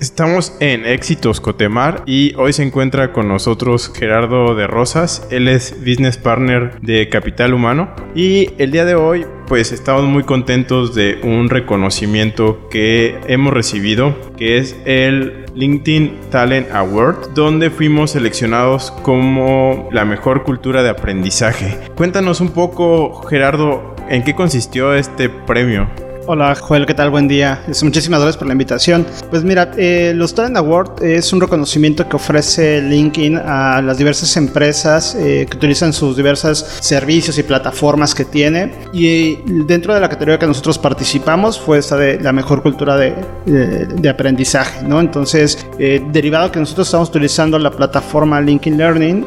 Estamos 0.00 0.56
en 0.60 0.86
Éxitos 0.86 1.42
Cotemar 1.42 2.04
y 2.06 2.34
hoy 2.36 2.54
se 2.54 2.62
encuentra 2.62 3.12
con 3.12 3.28
nosotros 3.28 3.92
Gerardo 3.94 4.54
de 4.54 4.66
Rosas. 4.66 5.28
Él 5.30 5.46
es 5.46 5.76
business 5.78 6.16
partner 6.16 6.80
de 6.80 7.10
Capital 7.10 7.52
Humano 7.52 7.90
y 8.14 8.48
el 8.56 8.70
día 8.70 8.86
de 8.86 8.94
hoy 8.94 9.26
pues 9.46 9.72
estamos 9.72 10.04
muy 10.04 10.22
contentos 10.22 10.94
de 10.94 11.20
un 11.22 11.50
reconocimiento 11.50 12.66
que 12.70 13.18
hemos 13.26 13.52
recibido 13.52 14.16
que 14.38 14.56
es 14.56 14.74
el 14.86 15.44
LinkedIn 15.54 16.30
Talent 16.30 16.70
Award 16.72 17.34
donde 17.34 17.68
fuimos 17.68 18.12
seleccionados 18.12 18.92
como 19.02 19.90
la 19.92 20.06
mejor 20.06 20.44
cultura 20.44 20.82
de 20.82 20.88
aprendizaje. 20.88 21.78
Cuéntanos 21.94 22.40
un 22.40 22.52
poco 22.52 23.20
Gerardo 23.28 23.94
en 24.08 24.24
qué 24.24 24.34
consistió 24.34 24.94
este 24.94 25.28
premio. 25.28 25.90
Hola 26.26 26.54
Joel, 26.54 26.84
¿qué 26.84 26.92
tal? 26.94 27.10
Buen 27.10 27.26
día. 27.26 27.62
Muchísimas 27.82 28.20
gracias 28.20 28.36
por 28.36 28.46
la 28.46 28.52
invitación. 28.52 29.06
Pues 29.30 29.42
mira, 29.42 29.72
eh, 29.76 30.12
los 30.14 30.34
Talent 30.34 30.56
Award 30.58 31.02
es 31.02 31.32
un 31.32 31.40
reconocimiento 31.40 32.06
que 32.08 32.14
ofrece 32.14 32.82
LinkedIn 32.82 33.38
a 33.38 33.80
las 33.80 33.96
diversas 33.96 34.36
empresas 34.36 35.14
eh, 35.14 35.46
que 35.50 35.56
utilizan 35.56 35.92
sus 35.92 36.16
diversos 36.16 36.58
servicios 36.80 37.38
y 37.38 37.42
plataformas 37.42 38.14
que 38.14 38.26
tiene. 38.26 38.70
Y 38.92 39.38
dentro 39.66 39.94
de 39.94 40.00
la 40.00 40.08
categoría 40.08 40.38
que 40.38 40.46
nosotros 40.46 40.78
participamos 40.78 41.58
fue 41.58 41.78
esta 41.78 41.96
de 41.96 42.20
la 42.20 42.32
mejor 42.32 42.62
cultura 42.62 42.96
de, 42.96 43.14
de, 43.46 44.08
aprendizaje, 44.08 44.86
¿no? 44.86 45.00
Entonces, 45.00 45.66
eh, 45.78 46.02
derivado 46.12 46.52
que 46.52 46.60
nosotros 46.60 46.86
estamos 46.86 47.08
utilizando 47.08 47.58
la 47.58 47.70
plataforma 47.70 48.40
LinkedIn 48.40 48.78
Learning, 48.78 49.26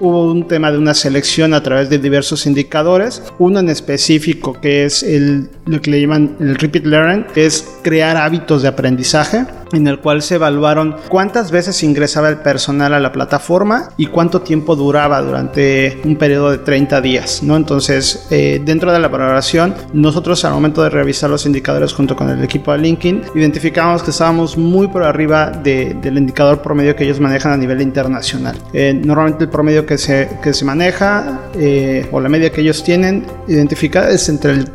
hubo 0.00 0.32
un 0.32 0.48
tema 0.48 0.72
de 0.72 0.78
una 0.78 0.92
selección 0.92 1.54
a 1.54 1.62
través 1.62 1.88
de 1.88 1.98
diversos 1.98 2.46
indicadores, 2.46 3.22
uno 3.38 3.60
en 3.60 3.68
específico 3.68 4.54
que 4.60 4.84
es 4.84 5.02
el, 5.02 5.48
lo 5.66 5.80
que 5.80 5.90
le 5.90 6.00
llaman 6.00 6.15
el 6.16 6.56
repeat 6.56 6.84
learning, 6.84 7.26
es 7.34 7.78
crear 7.82 8.16
hábitos 8.16 8.62
de 8.62 8.68
aprendizaje 8.68 9.46
en 9.72 9.86
el 9.86 9.98
cual 9.98 10.22
se 10.22 10.36
evaluaron 10.36 10.96
cuántas 11.08 11.50
veces 11.50 11.82
ingresaba 11.82 12.28
el 12.28 12.38
personal 12.38 12.94
a 12.94 13.00
la 13.00 13.12
plataforma 13.12 13.90
y 13.96 14.06
cuánto 14.06 14.42
tiempo 14.42 14.76
duraba 14.76 15.20
durante 15.22 16.00
un 16.04 16.16
periodo 16.16 16.50
de 16.50 16.58
30 16.58 17.00
días, 17.00 17.42
¿no? 17.42 17.56
Entonces, 17.56 18.26
eh, 18.30 18.60
dentro 18.64 18.92
de 18.92 18.98
la 18.98 19.08
valoración, 19.08 19.74
nosotros 19.92 20.44
al 20.44 20.52
momento 20.52 20.82
de 20.82 20.90
revisar 20.90 21.30
los 21.30 21.46
indicadores 21.46 21.92
junto 21.92 22.16
con 22.16 22.28
el 22.28 22.42
equipo 22.42 22.72
de 22.72 22.78
LinkedIn, 22.78 23.22
identificamos 23.34 24.02
que 24.02 24.10
estábamos 24.10 24.56
muy 24.56 24.88
por 24.88 25.02
arriba 25.02 25.50
del 25.50 26.16
indicador 26.16 26.62
promedio 26.62 26.94
que 26.94 27.04
ellos 27.04 27.20
manejan 27.20 27.52
a 27.52 27.56
nivel 27.56 27.80
internacional. 27.80 28.56
Eh, 28.72 28.94
normalmente 28.94 29.44
el 29.44 29.50
promedio 29.50 29.84
que 29.86 29.98
se, 29.98 30.28
que 30.42 30.52
se 30.52 30.64
maneja 30.64 31.40
eh, 31.54 32.06
o 32.12 32.20
la 32.20 32.28
media 32.28 32.50
que 32.50 32.60
ellos 32.60 32.82
tienen 32.82 33.26
identificada 33.48 34.10
es 34.10 34.28
entre 34.28 34.52
el 34.52 34.70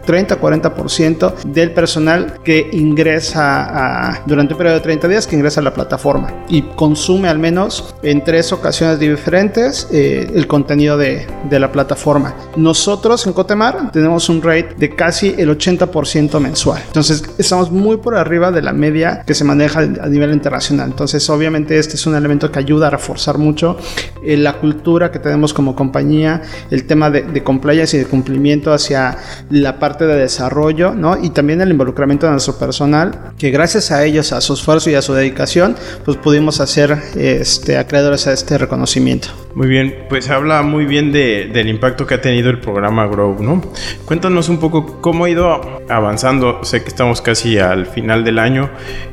30-40% 1.32 1.52
del 1.52 1.72
personal 1.72 2.40
que 2.44 2.70
ingresa 2.72 4.22
durante 4.26 4.54
un 4.54 4.58
periodo 4.58 4.82
30 4.82 5.08
días 5.08 5.28
que 5.28 5.36
ingresa 5.36 5.62
a 5.62 5.64
la 5.64 5.74
plataforma 5.74 6.46
y 6.50 6.62
consume 6.62 7.30
al 7.30 7.40
menos 7.40 7.94
en 8.04 8.24
tres 8.24 8.52
ocasiones 8.52 9.00
diferentes 9.00 9.88
eh, 9.92 10.30
el 10.34 10.48
contenido 10.48 10.98
de, 10.98 11.28
de, 11.50 11.60
la 11.60 11.72
plataforma. 11.72 12.36
Nosotros 12.56 13.26
en 13.28 13.34
Cotemar 13.34 13.92
tenemos 13.92 14.30
un 14.30 14.42
rate 14.42 14.76
de 14.78 14.96
casi 14.96 15.36
el 15.38 15.50
80% 15.50 16.40
mensual. 16.40 16.82
Entonces 16.88 17.24
estamos 17.38 17.72
muy 17.72 17.98
por 17.98 18.16
arriba 18.16 18.52
de 18.52 18.62
la 18.62 18.74
media 18.74 19.24
que 19.26 19.34
se 19.34 19.44
maneja 19.44 19.80
a 19.80 20.08
nivel 20.08 20.32
internacional. 20.32 20.90
Entonces 20.90 21.30
obviamente 21.30 21.78
este 21.78 21.96
es 21.96 22.06
un 22.06 22.16
elemento 22.16 22.52
que 22.52 22.60
ayuda 22.60 22.88
a 22.88 22.90
reforzar 22.90 23.38
mucho 23.38 23.78
eh, 24.24 24.38
la 24.38 24.54
cultura 24.54 25.12
que 25.12 25.20
tenemos 25.20 25.54
como 25.54 25.76
compañía, 25.76 26.42
el 26.70 26.86
tema 26.86 27.10
de, 27.10 27.24
de 27.24 27.44
compliance 27.44 27.98
y 27.98 28.00
de 28.00 28.06
cumplimiento 28.06 28.74
hacia 28.74 29.18
la 29.50 29.80
parte 29.80 30.06
de 30.06 30.16
desarrollo, 30.16 30.94
¿no? 30.94 31.21
Y 31.22 31.30
también 31.30 31.62
el 31.62 31.70
involucramiento 31.70 32.26
de 32.26 32.34
nuestro 32.34 32.58
personal, 32.58 33.34
que 33.38 33.52
gracias 33.52 33.92
a 33.92 34.04
ellos, 34.06 34.32
a 34.32 34.42
sus 34.42 34.62
y 34.88 34.96
a 34.96 35.02
su 35.02 35.14
dedicación, 35.14 35.76
pues 36.06 36.18
pudimos 36.18 36.62
hacer 36.62 36.98
este, 37.16 37.78
acreedores 37.78 38.26
a 38.28 38.34
este 38.34 38.58
reconocimiento. 38.58 39.28
Muy 39.54 39.68
bien, 39.68 40.06
pues 40.08 40.30
habla 40.30 40.62
muy 40.62 40.86
bien 40.86 41.12
de, 41.12 41.50
del 41.52 41.68
impacto 41.68 42.08
que 42.08 42.14
ha 42.14 42.22
tenido 42.22 42.50
el 42.50 42.60
programa 42.60 43.06
Grow, 43.08 43.42
¿no? 43.42 43.62
Cuéntanos 44.06 44.48
un 44.48 44.60
poco 44.60 45.02
cómo 45.02 45.26
ha 45.26 45.30
ido 45.30 45.82
avanzando. 45.90 46.64
Sé 46.64 46.84
que 46.84 46.88
estamos 46.88 47.22
casi 47.22 47.60
al 47.60 47.86
final 47.86 48.24
del 48.24 48.40
año 48.40 48.70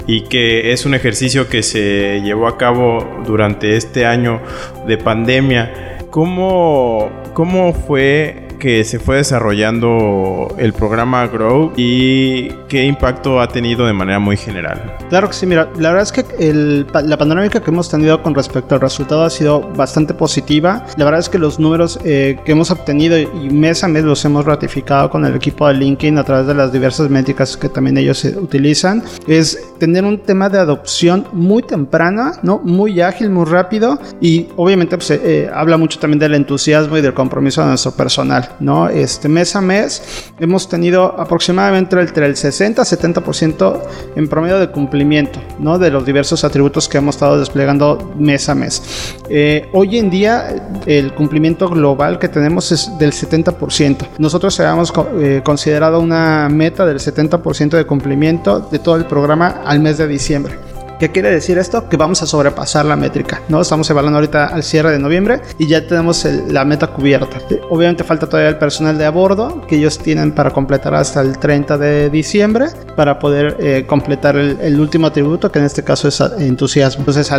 y 0.06 0.22
que 0.22 0.72
es 0.72 0.86
un 0.86 0.94
ejercicio 0.94 1.48
que 1.48 1.62
se 1.62 2.20
llevó 2.22 2.46
a 2.46 2.56
cabo 2.56 3.04
durante 3.26 3.76
este 3.76 4.06
año 4.06 4.40
de 4.86 4.96
pandemia. 4.96 5.98
¿Cómo, 6.10 7.10
cómo 7.34 7.72
fue 7.74 8.47
que 8.58 8.84
se 8.84 8.98
fue 8.98 9.16
desarrollando 9.16 10.54
el 10.58 10.72
programa 10.72 11.26
Grow 11.26 11.72
y 11.76 12.48
qué 12.68 12.84
impacto 12.84 13.40
ha 13.40 13.48
tenido 13.48 13.86
de 13.86 13.92
manera 13.92 14.18
muy 14.18 14.36
general. 14.36 14.96
Claro 15.08 15.28
que 15.28 15.34
sí, 15.34 15.46
mira, 15.46 15.70
la 15.76 15.90
verdad 15.90 16.02
es 16.02 16.12
que 16.12 16.84
la 16.92 17.16
panorámica 17.16 17.60
que 17.60 17.70
hemos 17.70 17.88
tenido 17.88 18.22
con 18.22 18.34
respecto 18.34 18.74
al 18.74 18.80
resultado 18.80 19.24
ha 19.24 19.30
sido 19.30 19.60
bastante 19.60 20.14
positiva. 20.14 20.84
La 20.96 21.04
verdad 21.04 21.20
es 21.20 21.28
que 21.28 21.38
los 21.38 21.58
números 21.58 21.98
eh, 22.04 22.38
que 22.44 22.52
hemos 22.52 22.70
obtenido 22.70 23.18
y 23.18 23.50
mes 23.50 23.82
a 23.84 23.88
mes 23.88 24.04
los 24.04 24.24
hemos 24.24 24.44
ratificado 24.44 25.10
con 25.10 25.24
el 25.24 25.34
equipo 25.34 25.66
de 25.68 25.74
LinkedIn 25.74 26.18
a 26.18 26.24
través 26.24 26.46
de 26.46 26.54
las 26.54 26.72
diversas 26.72 27.08
métricas 27.10 27.56
que 27.56 27.68
también 27.68 27.96
ellos 27.98 28.24
eh, 28.24 28.36
utilizan, 28.38 29.02
es 29.26 29.58
tener 29.78 30.04
un 30.04 30.18
tema 30.18 30.48
de 30.48 30.58
adopción 30.58 31.26
muy 31.32 31.62
temprana, 31.62 32.32
¿no? 32.42 32.58
Muy 32.58 33.00
ágil, 33.00 33.30
muy 33.30 33.46
rápido 33.46 33.98
y 34.20 34.48
obviamente 34.56 34.96
pues, 34.96 35.10
eh, 35.10 35.50
habla 35.52 35.76
mucho 35.76 35.98
también 35.98 36.18
del 36.18 36.34
entusiasmo 36.34 36.96
y 36.96 37.00
del 37.00 37.14
compromiso 37.14 37.62
de 37.62 37.68
nuestro 37.68 37.92
personal. 37.92 38.47
¿No? 38.60 38.88
Este 38.88 39.28
mes 39.28 39.54
a 39.56 39.60
mes 39.60 40.30
hemos 40.38 40.68
tenido 40.68 41.18
aproximadamente 41.18 41.98
entre 42.00 42.26
el 42.26 42.36
60 42.36 42.82
70% 42.82 43.80
en 44.16 44.28
promedio 44.28 44.58
de 44.58 44.68
cumplimiento. 44.70 45.40
De 45.58 45.90
los 45.90 46.04
diversos 46.04 46.44
atributos 46.44 46.88
que 46.88 46.98
hemos 46.98 47.16
estado 47.16 47.38
desplegando 47.38 48.14
mes 48.16 48.48
a 48.48 48.54
mes. 48.54 49.14
Eh, 49.28 49.68
hoy 49.72 49.98
en 49.98 50.08
día 50.08 50.70
el 50.86 51.14
cumplimiento 51.14 51.68
global 51.68 52.18
que 52.18 52.28
tenemos 52.28 52.72
es 52.72 52.96
del 52.98 53.12
70%. 53.12 54.08
Nosotros 54.18 54.58
habíamos 54.60 54.92
eh, 55.18 55.42
considerado 55.44 56.00
una 56.00 56.48
meta 56.48 56.86
del 56.86 56.98
70% 56.98 57.70
de 57.70 57.84
cumplimiento 57.84 58.60
de 58.60 58.78
todo 58.78 58.96
el 58.96 59.04
programa 59.04 59.62
al 59.64 59.80
mes 59.80 59.98
de 59.98 60.08
diciembre. 60.08 60.67
¿Qué 60.98 61.12
quiere 61.12 61.30
decir 61.30 61.58
esto? 61.58 61.88
Que 61.88 61.96
vamos 61.96 62.22
a 62.22 62.26
sobrepasar 62.26 62.84
la 62.84 62.96
métrica, 62.96 63.40
¿no? 63.48 63.60
Estamos 63.60 63.88
evaluando 63.88 64.18
ahorita 64.18 64.46
al 64.46 64.64
cierre 64.64 64.90
de 64.90 64.98
noviembre 64.98 65.40
y 65.56 65.68
ya 65.68 65.86
tenemos 65.86 66.24
la 66.24 66.64
meta 66.64 66.88
cubierta. 66.88 67.38
Obviamente 67.70 68.02
falta 68.02 68.28
todavía 68.28 68.48
el 68.48 68.58
personal 68.58 68.98
de 68.98 69.04
a 69.04 69.10
bordo 69.10 69.64
que 69.68 69.76
ellos 69.76 69.96
tienen 69.98 70.32
para 70.32 70.50
completar 70.50 70.94
hasta 70.94 71.20
el 71.20 71.38
30 71.38 71.78
de 71.78 72.10
diciembre 72.10 72.66
para 72.96 73.20
poder 73.20 73.56
eh, 73.60 73.84
completar 73.86 74.36
el, 74.36 74.80
último 74.80 75.06
atributo 75.06 75.52
que 75.52 75.60
en 75.60 75.66
este 75.66 75.84
caso 75.84 76.08
es 76.08 76.20
entusiasmo. 76.20 77.02
Entonces 77.02 77.30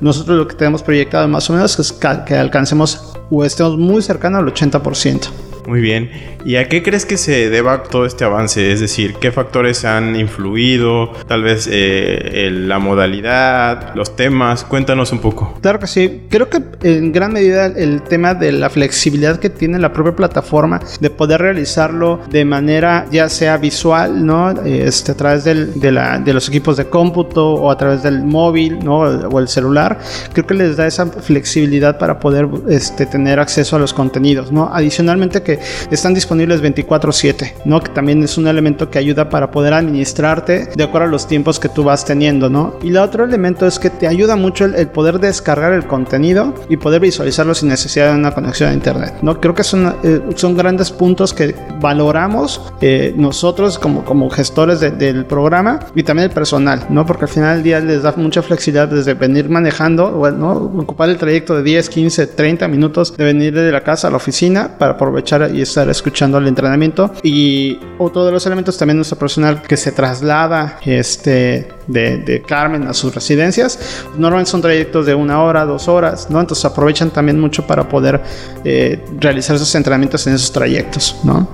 nosotros 0.00 0.38
lo 0.38 0.48
que 0.48 0.56
tenemos 0.56 0.82
proyectado 0.82 1.28
más 1.28 1.50
o 1.50 1.52
menos 1.52 1.78
es 1.78 1.92
que 1.92 2.34
alcancemos 2.36 3.12
o 3.30 3.44
estemos 3.44 3.76
muy 3.76 4.00
cercanos 4.00 4.40
al 4.40 4.46
80%. 4.46 5.47
Muy 5.68 5.82
bien. 5.82 6.10
¿Y 6.46 6.56
a 6.56 6.66
qué 6.66 6.82
crees 6.82 7.04
que 7.04 7.18
se 7.18 7.50
deba 7.50 7.82
todo 7.82 8.06
este 8.06 8.24
avance? 8.24 8.72
Es 8.72 8.80
decir, 8.80 9.16
¿qué 9.20 9.32
factores 9.32 9.84
han 9.84 10.16
influido? 10.16 11.12
Tal 11.26 11.42
vez 11.42 11.68
eh, 11.70 12.48
la 12.50 12.78
modalidad, 12.78 13.94
los 13.94 14.16
temas. 14.16 14.64
Cuéntanos 14.64 15.12
un 15.12 15.18
poco. 15.18 15.58
Claro 15.60 15.78
que 15.78 15.86
sí. 15.86 16.22
Creo 16.30 16.48
que 16.48 16.62
en 16.84 17.12
gran 17.12 17.34
medida 17.34 17.66
el 17.66 18.00
tema 18.00 18.32
de 18.32 18.52
la 18.52 18.70
flexibilidad 18.70 19.38
que 19.38 19.50
tiene 19.50 19.78
la 19.78 19.92
propia 19.92 20.16
plataforma 20.16 20.80
de 21.00 21.10
poder 21.10 21.42
realizarlo 21.42 22.20
de 22.30 22.46
manera 22.46 23.04
ya 23.10 23.28
sea 23.28 23.58
visual, 23.58 24.24
¿no? 24.24 24.52
Este, 24.64 25.12
a 25.12 25.16
través 25.16 25.44
del, 25.44 25.78
de, 25.78 25.92
la, 25.92 26.18
de 26.18 26.32
los 26.32 26.48
equipos 26.48 26.78
de 26.78 26.86
cómputo 26.86 27.46
o 27.46 27.70
a 27.70 27.76
través 27.76 28.02
del 28.02 28.24
móvil, 28.24 28.78
¿no? 28.82 29.00
O 29.00 29.38
el 29.38 29.48
celular. 29.48 29.98
Creo 30.32 30.46
que 30.46 30.54
les 30.54 30.78
da 30.78 30.86
esa 30.86 31.04
flexibilidad 31.08 31.98
para 31.98 32.18
poder 32.18 32.48
este, 32.70 33.04
tener 33.04 33.38
acceso 33.38 33.76
a 33.76 33.78
los 33.78 33.92
contenidos, 33.92 34.50
¿no? 34.50 34.70
Adicionalmente 34.72 35.42
que 35.42 35.57
están 35.90 36.14
disponibles 36.14 36.62
24/7, 36.62 37.54
¿no? 37.64 37.80
Que 37.80 37.92
también 37.92 38.22
es 38.22 38.38
un 38.38 38.46
elemento 38.46 38.90
que 38.90 38.98
ayuda 38.98 39.28
para 39.28 39.50
poder 39.50 39.74
administrarte 39.74 40.68
de 40.74 40.84
acuerdo 40.84 41.08
a 41.08 41.10
los 41.10 41.26
tiempos 41.26 41.58
que 41.58 41.68
tú 41.68 41.84
vas 41.84 42.04
teniendo, 42.04 42.48
¿no? 42.48 42.74
Y 42.82 42.88
el 42.88 42.98
otro 42.98 43.24
elemento 43.24 43.66
es 43.66 43.78
que 43.78 43.90
te 43.90 44.06
ayuda 44.06 44.36
mucho 44.36 44.64
el, 44.64 44.88
poder 44.88 45.18
descargar 45.18 45.72
el 45.72 45.86
contenido 45.86 46.54
y 46.68 46.76
poder 46.76 47.00
visualizarlo 47.00 47.54
sin 47.54 47.68
necesidad 47.68 48.12
de 48.12 48.18
una 48.18 48.34
conexión 48.34 48.70
a 48.70 48.72
internet, 48.72 49.14
¿no? 49.22 49.40
Creo 49.40 49.54
que 49.54 49.64
son, 49.64 49.94
eh, 50.02 50.20
son 50.36 50.56
grandes 50.56 50.90
puntos 50.90 51.32
que 51.32 51.54
valoramos 51.80 52.60
eh, 52.80 53.14
nosotros 53.16 53.78
como, 53.78 54.04
como 54.04 54.30
gestores 54.30 54.80
del 54.80 55.24
programa 55.26 55.80
y 55.94 56.02
también 56.02 56.28
el 56.28 56.34
personal, 56.34 56.86
¿no? 56.90 57.06
Porque 57.06 57.24
al 57.24 57.30
final 57.30 57.56
del 57.56 57.62
día 57.62 57.80
les 57.80 58.02
da 58.02 58.14
mucha 58.16 58.42
flexibilidad 58.42 58.88
desde 58.88 59.14
venir 59.14 59.48
manejando, 59.48 60.30
¿no? 60.36 60.52
Ocupar 60.52 61.08
el 61.08 61.16
trayecto 61.16 61.56
de 61.56 61.62
10, 61.62 61.88
15, 61.88 62.26
30 62.28 62.68
minutos 62.68 63.16
de 63.16 63.24
venir 63.24 63.54
de 63.54 63.70
la 63.72 63.82
casa 63.82 64.08
a 64.08 64.10
la 64.10 64.16
oficina 64.16 64.78
para 64.78 64.92
aprovechar 64.92 65.47
y 65.54 65.62
estar 65.62 65.88
escuchando 65.88 66.38
el 66.38 66.46
entrenamiento. 66.46 67.12
Y 67.22 67.78
otro 67.98 68.24
de 68.24 68.32
los 68.32 68.44
elementos 68.46 68.78
también 68.78 68.96
nuestro 68.96 69.18
personal 69.18 69.62
que 69.62 69.76
se 69.76 69.92
traslada 69.92 70.78
este, 70.84 71.68
de, 71.86 72.18
de 72.18 72.42
Carmen 72.42 72.86
a 72.86 72.94
sus 72.94 73.14
residencias, 73.14 74.04
normalmente 74.16 74.50
son 74.50 74.62
trayectos 74.62 75.06
de 75.06 75.14
una 75.14 75.42
hora, 75.42 75.64
dos 75.64 75.88
horas, 75.88 76.30
¿no? 76.30 76.40
Entonces 76.40 76.64
aprovechan 76.64 77.10
también 77.10 77.40
mucho 77.40 77.66
para 77.66 77.88
poder 77.88 78.22
eh, 78.64 79.04
realizar 79.18 79.56
esos 79.56 79.74
entrenamientos 79.74 80.26
en 80.26 80.34
esos 80.34 80.52
trayectos, 80.52 81.16
¿no? 81.24 81.48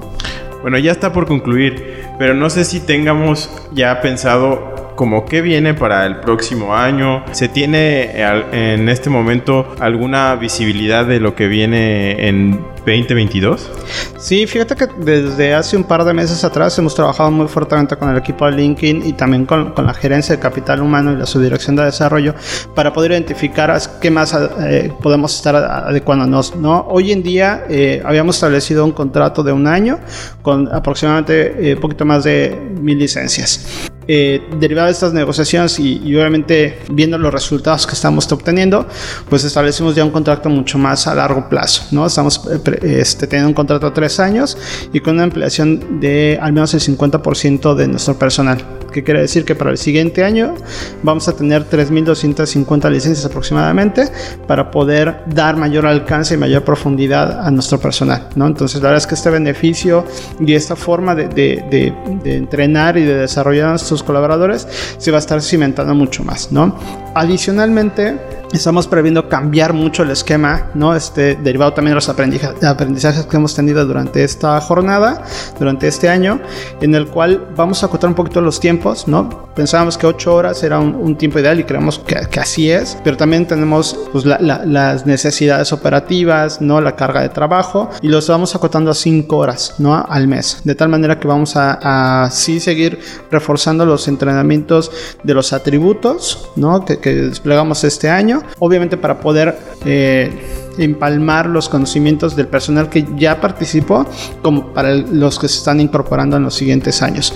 Bueno, 0.62 0.78
ya 0.78 0.92
está 0.92 1.12
por 1.12 1.26
concluir, 1.26 2.04
pero 2.18 2.34
no 2.34 2.48
sé 2.48 2.64
si 2.64 2.80
tengamos 2.80 3.50
ya 3.74 4.00
pensado 4.00 4.73
como 4.94 5.24
qué 5.24 5.40
viene 5.40 5.74
para 5.74 6.06
el 6.06 6.16
próximo 6.20 6.74
año. 6.74 7.24
¿Se 7.32 7.48
tiene 7.48 8.10
en 8.52 8.88
este 8.88 9.10
momento 9.10 9.74
alguna 9.80 10.34
visibilidad 10.36 11.04
de 11.06 11.20
lo 11.20 11.34
que 11.34 11.48
viene 11.48 12.28
en 12.28 12.60
2022? 12.86 13.70
Sí, 14.18 14.46
fíjate 14.46 14.76
que 14.76 14.86
desde 14.98 15.54
hace 15.54 15.76
un 15.76 15.84
par 15.84 16.04
de 16.04 16.12
meses 16.12 16.44
atrás 16.44 16.78
hemos 16.78 16.94
trabajado 16.94 17.30
muy 17.30 17.48
fuertemente 17.48 17.96
con 17.96 18.10
el 18.10 18.16
equipo 18.16 18.46
de 18.46 18.52
LinkedIn 18.52 19.06
y 19.06 19.12
también 19.12 19.46
con, 19.46 19.74
la 19.76 19.94
gerencia 19.94 20.34
de 20.36 20.40
capital 20.40 20.80
humano 20.80 21.12
y 21.12 21.16
la 21.16 21.26
subdirección 21.26 21.76
de 21.76 21.84
desarrollo 21.84 22.34
para 22.74 22.92
poder 22.92 23.12
identificar 23.12 23.78
qué 24.00 24.10
más 24.10 24.36
eh, 24.60 24.92
podemos 25.02 25.34
estar 25.34 25.56
adecuándonos. 25.56 26.56
¿no? 26.56 26.86
Hoy 26.88 27.12
en 27.12 27.22
día 27.22 27.64
eh, 27.68 28.02
habíamos 28.04 28.36
establecido 28.36 28.84
un 28.84 28.92
contrato 28.92 29.42
de 29.42 29.52
un 29.52 29.66
año 29.66 29.98
con 30.42 30.72
aproximadamente 30.72 31.54
un 31.58 31.64
eh, 31.64 31.76
poquito 31.76 32.04
más 32.04 32.24
de 32.24 32.56
mil 32.80 32.98
licencias. 32.98 33.90
Eh, 34.06 34.42
derivado 34.58 34.86
de 34.86 34.92
estas 34.92 35.12
negociaciones 35.12 35.78
y, 35.78 36.14
obviamente 36.14 36.78
viendo 36.90 37.16
los 37.16 37.32
resultados 37.32 37.86
que 37.86 37.94
estamos 37.94 38.30
obteniendo, 38.30 38.86
pues 39.28 39.44
establecimos 39.44 39.94
ya 39.94 40.04
un 40.04 40.10
contrato 40.10 40.48
mucho 40.50 40.78
más 40.78 41.06
a 41.06 41.14
largo 41.14 41.48
plazo, 41.48 41.84
¿no? 41.90 42.06
Estamos 42.06 42.40
este, 42.82 43.26
teniendo 43.26 43.48
un 43.48 43.54
contrato 43.54 43.86
a 43.86 43.94
tres 43.94 44.20
años 44.20 44.58
y 44.92 45.00
con 45.00 45.14
una 45.14 45.24
ampliación 45.24 46.00
de 46.00 46.38
al 46.40 46.52
menos 46.52 46.74
el 46.74 46.80
50% 46.80 47.74
de 47.74 47.88
nuestro 47.88 48.18
personal 48.18 48.62
que 48.94 49.02
quiere 49.02 49.20
decir 49.20 49.44
que 49.44 49.56
para 49.56 49.72
el 49.72 49.76
siguiente 49.76 50.22
año 50.22 50.54
vamos 51.02 51.26
a 51.28 51.36
tener 51.36 51.68
3.250 51.68 52.90
licencias 52.90 53.26
aproximadamente 53.26 54.08
para 54.46 54.70
poder 54.70 55.24
dar 55.26 55.56
mayor 55.56 55.84
alcance 55.84 56.34
y 56.34 56.36
mayor 56.36 56.62
profundidad 56.64 57.44
a 57.44 57.50
nuestro 57.50 57.80
personal, 57.80 58.28
¿no? 58.36 58.46
Entonces 58.46 58.80
la 58.80 58.90
verdad 58.90 59.02
es 59.02 59.06
que 59.08 59.16
este 59.16 59.30
beneficio 59.30 60.04
y 60.38 60.54
esta 60.54 60.76
forma 60.76 61.14
de, 61.16 61.26
de, 61.28 62.36
entrenar 62.36 62.96
y 62.96 63.02
de 63.02 63.16
desarrollar 63.16 63.66
a 63.66 63.70
nuestros 63.70 64.02
colaboradores 64.04 64.68
se 64.96 65.10
va 65.10 65.18
a 65.18 65.20
estar 65.20 65.42
cimentando 65.42 65.94
mucho 65.94 66.22
más, 66.22 66.52
¿no? 66.52 66.78
Adicionalmente, 67.14 68.16
estamos 68.56 68.86
previendo 68.86 69.28
cambiar 69.28 69.72
mucho 69.72 70.02
el 70.02 70.10
esquema, 70.10 70.70
¿no? 70.74 70.94
Este, 70.94 71.34
derivado 71.36 71.72
también 71.72 71.92
de 71.92 71.94
los 71.96 72.08
aprendizajes 72.08 73.26
que 73.26 73.36
hemos 73.36 73.54
tenido 73.54 73.84
durante 73.84 74.22
esta 74.22 74.60
jornada, 74.60 75.22
durante 75.58 75.88
este 75.88 76.08
año, 76.08 76.40
en 76.80 76.94
el 76.94 77.08
cual 77.08 77.48
vamos 77.56 77.82
a 77.82 77.86
acotar 77.86 78.08
un 78.08 78.14
poquito 78.14 78.40
los 78.40 78.60
tiempos, 78.60 79.08
¿no? 79.08 79.48
Pensábamos 79.54 79.98
que 79.98 80.06
8 80.06 80.34
horas 80.34 80.62
era 80.62 80.78
un, 80.78 81.16
tiempo 81.16 81.38
ideal 81.38 81.60
y 81.60 81.64
creemos 81.64 81.98
que, 81.98 82.40
así 82.40 82.70
es, 82.70 82.98
pero 83.04 83.16
también 83.16 83.46
tenemos 83.46 83.96
pues, 84.12 84.24
las 84.24 85.06
necesidades 85.06 85.72
operativas, 85.72 86.60
¿no? 86.60 86.80
La 86.80 86.96
carga 86.96 87.20
de 87.22 87.28
trabajo 87.28 87.90
y 88.02 88.08
los 88.08 88.28
vamos 88.28 88.54
acotando 88.54 88.90
a 88.90 88.94
5 88.94 89.36
horas, 89.36 89.74
¿no? 89.78 89.94
Al 89.94 90.26
mes, 90.26 90.60
de 90.64 90.74
tal 90.74 90.88
manera 90.88 91.18
que 91.18 91.28
vamos 91.28 91.54
a, 91.56 92.28
sí 92.30 92.60
seguir 92.60 92.98
reforzando 93.30 93.84
los 93.86 94.08
entrenamientos 94.08 94.90
de 95.22 95.34
los 95.34 95.52
atributos, 95.52 96.50
¿no? 96.56 96.84
que 96.84 97.14
desplegamos 97.14 97.84
este 97.84 98.08
año 98.10 98.43
obviamente 98.58 98.96
para 98.96 99.20
poder 99.20 99.56
eh, 99.84 100.30
empalmar 100.78 101.46
los 101.46 101.68
conocimientos 101.68 102.36
del 102.36 102.48
personal 102.48 102.88
que 102.88 103.06
ya 103.16 103.40
participó 103.40 104.06
como 104.42 104.72
para 104.72 104.94
los 104.94 105.38
que 105.38 105.48
se 105.48 105.58
están 105.58 105.80
incorporando 105.80 106.36
en 106.36 106.44
los 106.44 106.54
siguientes 106.54 107.02
años. 107.02 107.32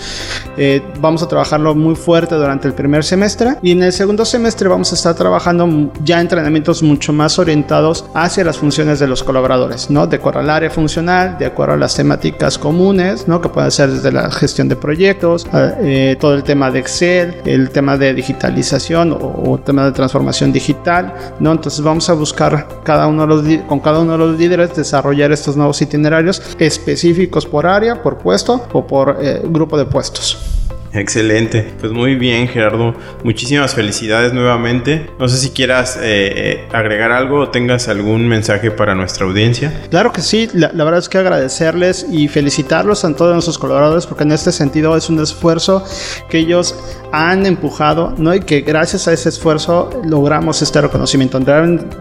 Eh, 0.56 0.82
vamos 1.00 1.23
a 1.23 1.29
trabajarlo 1.29 1.75
muy 1.75 1.94
fuerte 1.94 2.35
durante 2.35 2.69
el 2.69 2.75
primer 2.75 3.05
semestre 3.05 3.56
y 3.62 3.73
en 3.73 3.82
el 3.82 3.93
segundo 3.93 4.25
semestre 4.25 4.69
vamos 4.69 4.93
a 4.93 4.94
estar 4.94 5.14
trabajando 5.14 5.93
ya 6.05 6.20
entrenamientos 6.20 6.82
mucho 6.82 7.12
más 7.12 7.38
orientados 7.38 8.05
hacia 8.14 8.44
las 8.44 8.58
funciones 8.58 8.99
de 8.99 9.06
los 9.06 9.23
colaboradores, 9.23 9.91
¿no? 9.91 10.06
De 10.06 10.17
acuerdo 10.17 10.41
al 10.41 10.50
área 10.50 10.70
funcional, 10.70 11.38
de 11.38 11.46
acuerdo 11.46 11.75
a 11.75 11.76
las 11.76 11.94
temáticas 11.94 12.58
comunes, 12.58 13.29
¿no? 13.29 13.41
Que 13.41 13.49
pueden 13.49 13.70
ser 13.70 13.91
desde 13.91 14.12
la 14.12 14.31
gestión 14.31 14.69
de 14.69 14.76
proyectos, 14.76 15.46
eh, 15.52 16.17
todo 16.19 16.34
el 16.34 16.43
tema 16.43 16.70
de 16.70 16.81
Excel, 16.81 17.37
el 17.44 17.70
tema 17.70 17.96
de 17.96 18.14
digitalización 18.14 19.12
o, 19.12 19.50
o 19.50 19.58
tema 19.58 19.84
de 19.84 19.93
transformación 19.93 20.52
digital, 20.52 21.14
¿no? 21.41 21.52
Entonces 21.52 21.82
vamos 21.82 22.08
a 22.11 22.14
buscar 22.14 22.69
cada 22.84 23.06
uno 23.06 23.26
con 23.66 23.80
cada 23.80 24.00
uno 24.00 24.12
de 24.12 24.19
los 24.19 24.38
líderes 24.38 24.75
desarrollar 24.75 25.32
estos 25.32 25.56
nuevos 25.56 25.80
itinerarios 25.82 26.42
específicos 26.58 27.46
por 27.46 27.66
área, 27.66 28.02
por 28.02 28.19
puesto 28.19 28.66
o 28.72 28.86
por 28.86 29.19
eh, 29.20 29.42
grupo 29.44 29.76
de 29.76 29.84
puestos. 29.84 30.47
Excelente, 30.98 31.72
pues 31.80 31.92
muy 31.92 32.16
bien 32.16 32.48
Gerardo, 32.48 32.92
muchísimas 33.22 33.74
felicidades 33.74 34.32
nuevamente. 34.32 35.08
No 35.18 35.28
sé 35.28 35.36
si 35.36 35.50
quieras 35.50 35.96
eh, 35.96 36.00
eh, 36.02 36.68
agregar 36.72 37.12
algo 37.12 37.38
o 37.40 37.48
tengas 37.50 37.86
algún 37.88 38.26
mensaje 38.26 38.72
para 38.72 38.96
nuestra 38.96 39.24
audiencia. 39.24 39.72
Claro 39.90 40.12
que 40.12 40.22
sí, 40.22 40.48
la, 40.54 40.68
verdad 40.72 40.98
es 40.98 41.08
que 41.08 41.18
agradecerles 41.18 42.04
y 42.10 42.26
felicitarlos 42.26 43.04
a 43.04 43.14
todos 43.14 43.32
nuestros 43.32 43.58
colaboradores 43.58 44.06
porque 44.06 44.24
en 44.24 44.32
este 44.32 44.50
sentido 44.50 44.96
es 44.96 45.08
un 45.08 45.20
esfuerzo 45.20 45.84
que 46.28 46.38
ellos 46.38 46.74
han 47.12 47.46
empujado, 47.46 48.14
¿no? 48.18 48.34
Y 48.34 48.40
que 48.40 48.62
gracias 48.62 49.06
a 49.06 49.12
ese 49.12 49.28
esfuerzo 49.28 50.02
logramos 50.04 50.62
este 50.62 50.80
reconocimiento. 50.80 51.38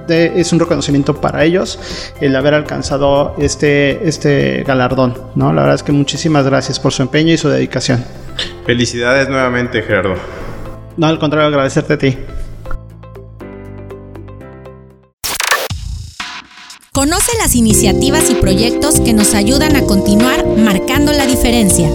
Es 0.07 0.51
un 0.51 0.59
reconocimiento 0.59 1.21
para 1.21 1.43
ellos 1.43 1.79
el 2.19 2.35
haber 2.35 2.55
alcanzado 2.55 3.35
este, 3.37 4.07
este 4.07 4.63
galardón, 4.63 5.13
¿no? 5.35 5.53
La 5.53 5.61
verdad 5.61 5.75
es 5.75 5.83
que 5.83 5.91
muchísimas 5.91 6.45
gracias 6.45 6.79
por 6.79 6.91
su 6.93 7.03
empeño 7.03 7.33
y 7.33 7.37
su 7.37 7.47
dedicación. 7.49 8.03
Felicidades 8.65 9.29
nuevamente, 9.29 9.81
Gerardo. 9.81 10.15
No, 10.97 11.07
al 11.07 11.19
contrario, 11.19 11.47
agradecerte 11.47 11.93
a 11.93 11.97
ti. 11.97 12.17
Conoce 16.91 17.37
las 17.37 17.55
iniciativas 17.55 18.29
y 18.31 18.35
proyectos 18.35 18.99
que 18.99 19.13
nos 19.13 19.35
ayudan 19.35 19.75
a 19.75 19.83
continuar 19.83 20.45
marcando 20.47 21.13
la 21.13 21.27
diferencia. 21.27 21.89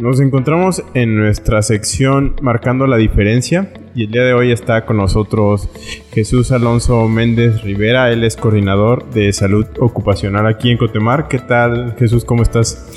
Nos 0.00 0.18
encontramos 0.18 0.82
en 0.94 1.14
nuestra 1.14 1.60
sección 1.60 2.34
Marcando 2.40 2.86
la 2.86 2.96
Diferencia 2.96 3.70
y 3.94 4.04
el 4.04 4.10
día 4.10 4.22
de 4.22 4.32
hoy 4.32 4.50
está 4.50 4.86
con 4.86 4.96
nosotros 4.96 5.68
Jesús 6.10 6.52
Alonso 6.52 7.06
Méndez 7.06 7.60
Rivera, 7.60 8.10
él 8.10 8.24
es 8.24 8.34
coordinador 8.34 9.10
de 9.10 9.30
salud 9.34 9.66
ocupacional 9.78 10.46
aquí 10.46 10.70
en 10.70 10.78
Cotemar. 10.78 11.28
¿Qué 11.28 11.38
tal 11.38 11.96
Jesús? 11.98 12.24
¿Cómo 12.24 12.42
estás? 12.42 12.90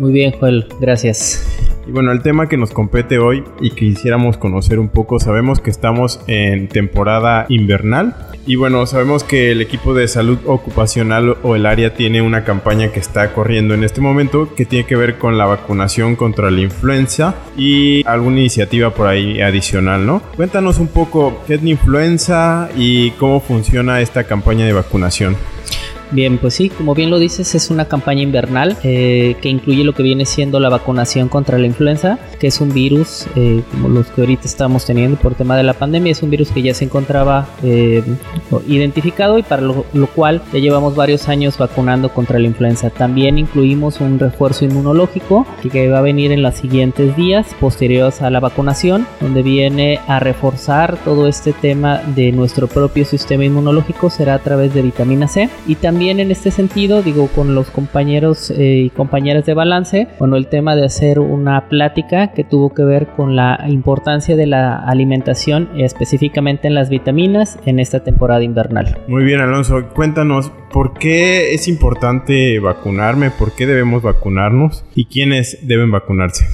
Muy 0.00 0.10
bien 0.10 0.32
Joel, 0.32 0.66
gracias. 0.80 1.67
Y 1.88 1.90
bueno, 1.90 2.12
el 2.12 2.20
tema 2.20 2.50
que 2.50 2.58
nos 2.58 2.70
compete 2.70 3.18
hoy 3.18 3.42
y 3.62 3.70
que 3.70 3.86
quisiéramos 3.86 4.36
conocer 4.36 4.78
un 4.78 4.90
poco, 4.90 5.18
sabemos 5.18 5.58
que 5.58 5.70
estamos 5.70 6.20
en 6.26 6.68
temporada 6.68 7.46
invernal 7.48 8.14
y 8.46 8.56
bueno, 8.56 8.84
sabemos 8.84 9.24
que 9.24 9.52
el 9.52 9.62
equipo 9.62 9.94
de 9.94 10.06
salud 10.06 10.38
ocupacional 10.44 11.38
o 11.42 11.56
el 11.56 11.64
área 11.64 11.94
tiene 11.94 12.20
una 12.20 12.44
campaña 12.44 12.92
que 12.92 13.00
está 13.00 13.32
corriendo 13.32 13.72
en 13.72 13.84
este 13.84 14.02
momento 14.02 14.54
que 14.54 14.66
tiene 14.66 14.84
que 14.84 14.96
ver 14.96 15.16
con 15.16 15.38
la 15.38 15.46
vacunación 15.46 16.14
contra 16.14 16.50
la 16.50 16.60
influenza 16.60 17.36
y 17.56 18.06
alguna 18.06 18.40
iniciativa 18.40 18.90
por 18.90 19.06
ahí 19.06 19.40
adicional, 19.40 20.04
¿no? 20.04 20.20
Cuéntanos 20.36 20.80
un 20.80 20.88
poco 20.88 21.42
qué 21.46 21.54
es 21.54 21.62
la 21.62 21.70
influenza 21.70 22.68
y 22.76 23.12
cómo 23.12 23.40
funciona 23.40 24.02
esta 24.02 24.24
campaña 24.24 24.66
de 24.66 24.74
vacunación. 24.74 25.36
Bien, 26.10 26.38
pues 26.38 26.54
sí, 26.54 26.70
como 26.70 26.94
bien 26.94 27.10
lo 27.10 27.18
dices, 27.18 27.54
es 27.54 27.70
una 27.70 27.84
campaña 27.84 28.22
invernal 28.22 28.78
eh, 28.82 29.36
que 29.42 29.50
incluye 29.50 29.84
lo 29.84 29.92
que 29.92 30.02
viene 30.02 30.24
siendo 30.24 30.58
la 30.58 30.70
vacunación 30.70 31.28
contra 31.28 31.58
la 31.58 31.66
influenza, 31.66 32.18
que 32.40 32.46
es 32.46 32.62
un 32.62 32.72
virus 32.72 33.26
eh, 33.36 33.62
como 33.70 33.90
los 33.90 34.06
que 34.06 34.22
ahorita 34.22 34.46
estamos 34.46 34.86
teniendo 34.86 35.18
por 35.18 35.34
tema 35.34 35.54
de 35.56 35.64
la 35.64 35.74
pandemia, 35.74 36.12
es 36.12 36.22
un 36.22 36.30
virus 36.30 36.50
que 36.50 36.62
ya 36.62 36.72
se 36.72 36.86
encontraba 36.86 37.46
eh, 37.62 38.02
identificado 38.66 39.38
y 39.38 39.42
para 39.42 39.60
lo, 39.60 39.84
cual 40.14 40.40
ya 40.50 40.58
llevamos 40.60 40.96
varios 40.96 41.28
años 41.28 41.58
vacunando 41.58 42.08
contra 42.08 42.38
la 42.38 42.46
influenza. 42.46 42.88
También 42.88 43.36
incluimos 43.36 44.00
un 44.00 44.18
refuerzo 44.18 44.64
inmunológico 44.64 45.46
que 45.70 45.90
va 45.90 45.98
a 45.98 46.02
venir 46.02 46.32
en 46.32 46.42
los 46.42 46.54
siguientes 46.54 47.14
días 47.16 47.54
posteriores 47.60 48.22
a 48.22 48.30
la 48.30 48.40
vacunación, 48.40 49.06
donde 49.20 49.42
viene 49.42 50.00
a 50.06 50.20
reforzar 50.20 50.96
todo 51.04 51.28
este 51.28 51.52
tema 51.52 52.00
de 52.16 52.32
nuestro 52.32 52.66
propio 52.66 53.04
sistema 53.04 53.44
inmunológico, 53.44 54.08
será 54.08 54.34
a 54.34 54.38
través 54.38 54.72
de 54.72 54.80
vitamina 54.80 55.28
C 55.28 55.50
y 55.66 55.74
también 55.74 55.97
también 55.98 56.20
en 56.20 56.30
este 56.30 56.52
sentido, 56.52 57.02
digo, 57.02 57.26
con 57.26 57.56
los 57.56 57.72
compañeros 57.72 58.52
eh, 58.52 58.84
y 58.84 58.90
compañeras 58.90 59.44
de 59.46 59.54
balance, 59.54 60.06
bueno, 60.20 60.36
el 60.36 60.46
tema 60.46 60.76
de 60.76 60.84
hacer 60.84 61.18
una 61.18 61.68
plática 61.68 62.28
que 62.34 62.44
tuvo 62.44 62.72
que 62.72 62.84
ver 62.84 63.08
con 63.16 63.34
la 63.34 63.64
importancia 63.66 64.36
de 64.36 64.46
la 64.46 64.76
alimentación, 64.76 65.68
específicamente 65.76 66.68
en 66.68 66.76
las 66.76 66.88
vitaminas, 66.88 67.58
en 67.66 67.80
esta 67.80 68.04
temporada 68.04 68.44
invernal. 68.44 68.96
Muy 69.08 69.24
bien, 69.24 69.40
Alonso, 69.40 69.88
cuéntanos, 69.88 70.52
¿por 70.72 70.94
qué 70.94 71.52
es 71.54 71.66
importante 71.66 72.60
vacunarme? 72.60 73.32
¿Por 73.32 73.56
qué 73.56 73.66
debemos 73.66 74.00
vacunarnos? 74.00 74.84
¿Y 74.94 75.06
quiénes 75.06 75.66
deben 75.66 75.90
vacunarse? 75.90 76.46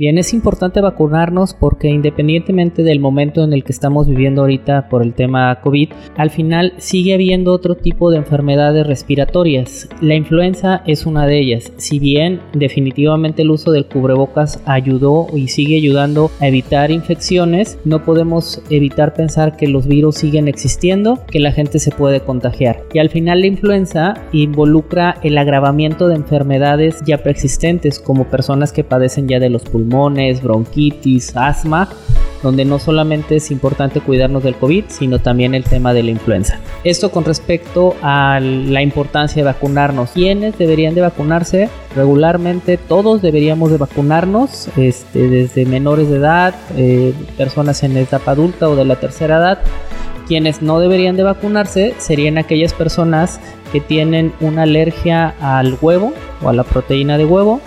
Bien, 0.00 0.16
es 0.16 0.32
importante 0.32 0.80
vacunarnos 0.80 1.52
porque 1.52 1.88
independientemente 1.88 2.82
del 2.82 3.00
momento 3.00 3.44
en 3.44 3.52
el 3.52 3.64
que 3.64 3.72
estamos 3.72 4.08
viviendo 4.08 4.40
ahorita 4.40 4.88
por 4.88 5.02
el 5.02 5.12
tema 5.12 5.60
COVID, 5.60 5.90
al 6.16 6.30
final 6.30 6.72
sigue 6.78 7.12
habiendo 7.12 7.52
otro 7.52 7.74
tipo 7.74 8.10
de 8.10 8.16
enfermedades 8.16 8.86
respiratorias. 8.86 9.90
La 10.00 10.14
influenza 10.14 10.82
es 10.86 11.04
una 11.04 11.26
de 11.26 11.38
ellas. 11.38 11.70
Si 11.76 11.98
bien 11.98 12.40
definitivamente 12.54 13.42
el 13.42 13.50
uso 13.50 13.72
del 13.72 13.84
cubrebocas 13.84 14.62
ayudó 14.64 15.26
y 15.34 15.48
sigue 15.48 15.76
ayudando 15.76 16.30
a 16.40 16.48
evitar 16.48 16.90
infecciones, 16.90 17.78
no 17.84 18.02
podemos 18.02 18.62
evitar 18.70 19.12
pensar 19.12 19.58
que 19.58 19.68
los 19.68 19.86
virus 19.86 20.14
siguen 20.16 20.48
existiendo, 20.48 21.18
que 21.30 21.40
la 21.40 21.52
gente 21.52 21.78
se 21.78 21.90
puede 21.90 22.20
contagiar. 22.20 22.84
Y 22.94 23.00
al 23.00 23.10
final 23.10 23.40
la 23.42 23.48
influenza 23.48 24.14
involucra 24.32 25.18
el 25.22 25.36
agravamiento 25.36 26.08
de 26.08 26.14
enfermedades 26.14 27.02
ya 27.04 27.18
preexistentes 27.18 28.00
como 28.00 28.30
personas 28.30 28.72
que 28.72 28.82
padecen 28.82 29.28
ya 29.28 29.38
de 29.38 29.50
los 29.50 29.64
pulmones 29.90 30.40
bronquitis, 30.42 31.36
asma, 31.36 31.88
donde 32.42 32.64
no 32.64 32.78
solamente 32.78 33.36
es 33.36 33.50
importante 33.50 34.00
cuidarnos 34.00 34.42
del 34.42 34.54
COVID, 34.54 34.84
sino 34.88 35.18
también 35.18 35.54
el 35.54 35.64
tema 35.64 35.92
de 35.92 36.02
la 36.02 36.10
influenza. 36.10 36.58
Esto 36.84 37.10
con 37.10 37.24
respecto 37.24 37.94
a 38.00 38.40
la 38.40 38.82
importancia 38.82 39.42
de 39.42 39.46
vacunarnos. 39.46 40.10
¿Quiénes 40.10 40.56
deberían 40.56 40.94
de 40.94 41.02
vacunarse? 41.02 41.68
Regularmente 41.94 42.78
todos 42.78 43.20
deberíamos 43.20 43.70
de 43.70 43.76
vacunarnos, 43.78 44.68
este, 44.76 45.28
desde 45.28 45.66
menores 45.66 46.08
de 46.08 46.16
edad, 46.16 46.54
eh, 46.76 47.12
personas 47.36 47.82
en 47.82 47.96
etapa 47.96 48.30
adulta 48.30 48.68
o 48.68 48.76
de 48.76 48.84
la 48.84 48.96
tercera 48.96 49.38
edad. 49.38 49.58
Quienes 50.26 50.62
no 50.62 50.78
deberían 50.78 51.16
de 51.16 51.24
vacunarse 51.24 51.94
serían 51.98 52.38
aquellas 52.38 52.72
personas 52.72 53.40
que 53.72 53.80
tienen 53.80 54.32
una 54.40 54.62
alergia 54.62 55.34
al 55.40 55.76
huevo 55.80 56.12
o 56.42 56.48
a 56.48 56.52
la 56.52 56.62
proteína 56.62 57.18
de 57.18 57.24
huevo, 57.24 57.60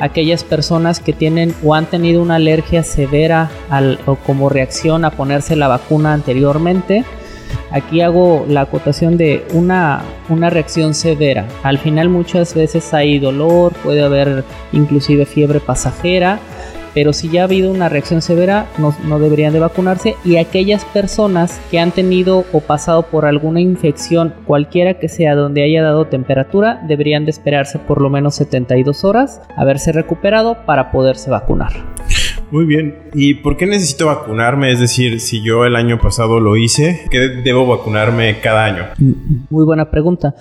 aquellas 0.00 0.44
personas 0.44 1.00
que 1.00 1.12
tienen 1.12 1.54
o 1.62 1.74
han 1.74 1.86
tenido 1.86 2.22
una 2.22 2.36
alergia 2.36 2.82
severa 2.82 3.50
o 4.06 4.16
como 4.16 4.48
reacción 4.48 5.04
a 5.04 5.10
ponerse 5.10 5.56
la 5.56 5.68
vacuna 5.68 6.12
anteriormente. 6.12 7.04
Aquí 7.70 8.00
hago 8.00 8.46
la 8.48 8.62
acotación 8.62 9.16
de 9.16 9.44
una, 9.52 10.02
una 10.28 10.50
reacción 10.50 10.94
severa. 10.94 11.46
Al 11.62 11.78
final 11.78 12.08
muchas 12.08 12.54
veces 12.54 12.92
hay 12.94 13.18
dolor, 13.18 13.72
puede 13.82 14.02
haber 14.02 14.44
inclusive 14.72 15.24
fiebre 15.26 15.60
pasajera 15.60 16.40
pero 16.94 17.12
si 17.12 17.28
ya 17.28 17.42
ha 17.42 17.44
habido 17.44 17.70
una 17.70 17.88
reacción 17.88 18.22
severa 18.22 18.66
no, 18.78 19.18
deberían 19.18 19.52
de 19.52 19.60
vacunarse 19.60 20.16
y 20.24 20.36
aquellas 20.36 20.84
personas 20.86 21.60
que 21.70 21.78
han 21.78 21.92
tenido 21.92 22.44
o 22.52 22.60
pasado 22.60 23.02
por 23.02 23.26
alguna 23.26 23.60
infección 23.60 24.34
cualquiera 24.46 24.94
que 24.94 25.08
sea 25.08 25.34
donde 25.34 25.62
haya 25.62 25.82
dado 25.82 26.06
temperatura 26.06 26.80
deberían 26.86 27.24
de 27.24 27.32
esperarse 27.32 27.78
por 27.78 28.00
lo 28.00 28.10
menos 28.10 28.36
72 28.36 29.04
horas 29.04 29.40
haberse 29.56 29.92
recuperado 29.92 30.64
para 30.64 30.90
poderse 30.90 31.30
vacunar. 31.30 31.72
Muy 32.50 32.66
bien. 32.66 32.94
¿Y 33.14 33.34
por 33.34 33.56
qué 33.56 33.66
necesito 33.66 34.06
vacunarme? 34.06 34.70
Es 34.70 34.80
decir, 34.80 35.20
si 35.20 35.42
yo 35.42 35.64
el 35.64 35.76
año 35.76 35.98
pasado 35.98 36.40
lo 36.40 36.56
hice, 36.56 37.02
¿qué 37.10 37.18
debo 37.18 37.66
vacunarme 37.66 38.40
cada 38.40 38.64
año? 38.64 38.84
Muy 39.50 39.64
buena 39.64 39.90
pregunta. 39.90 40.34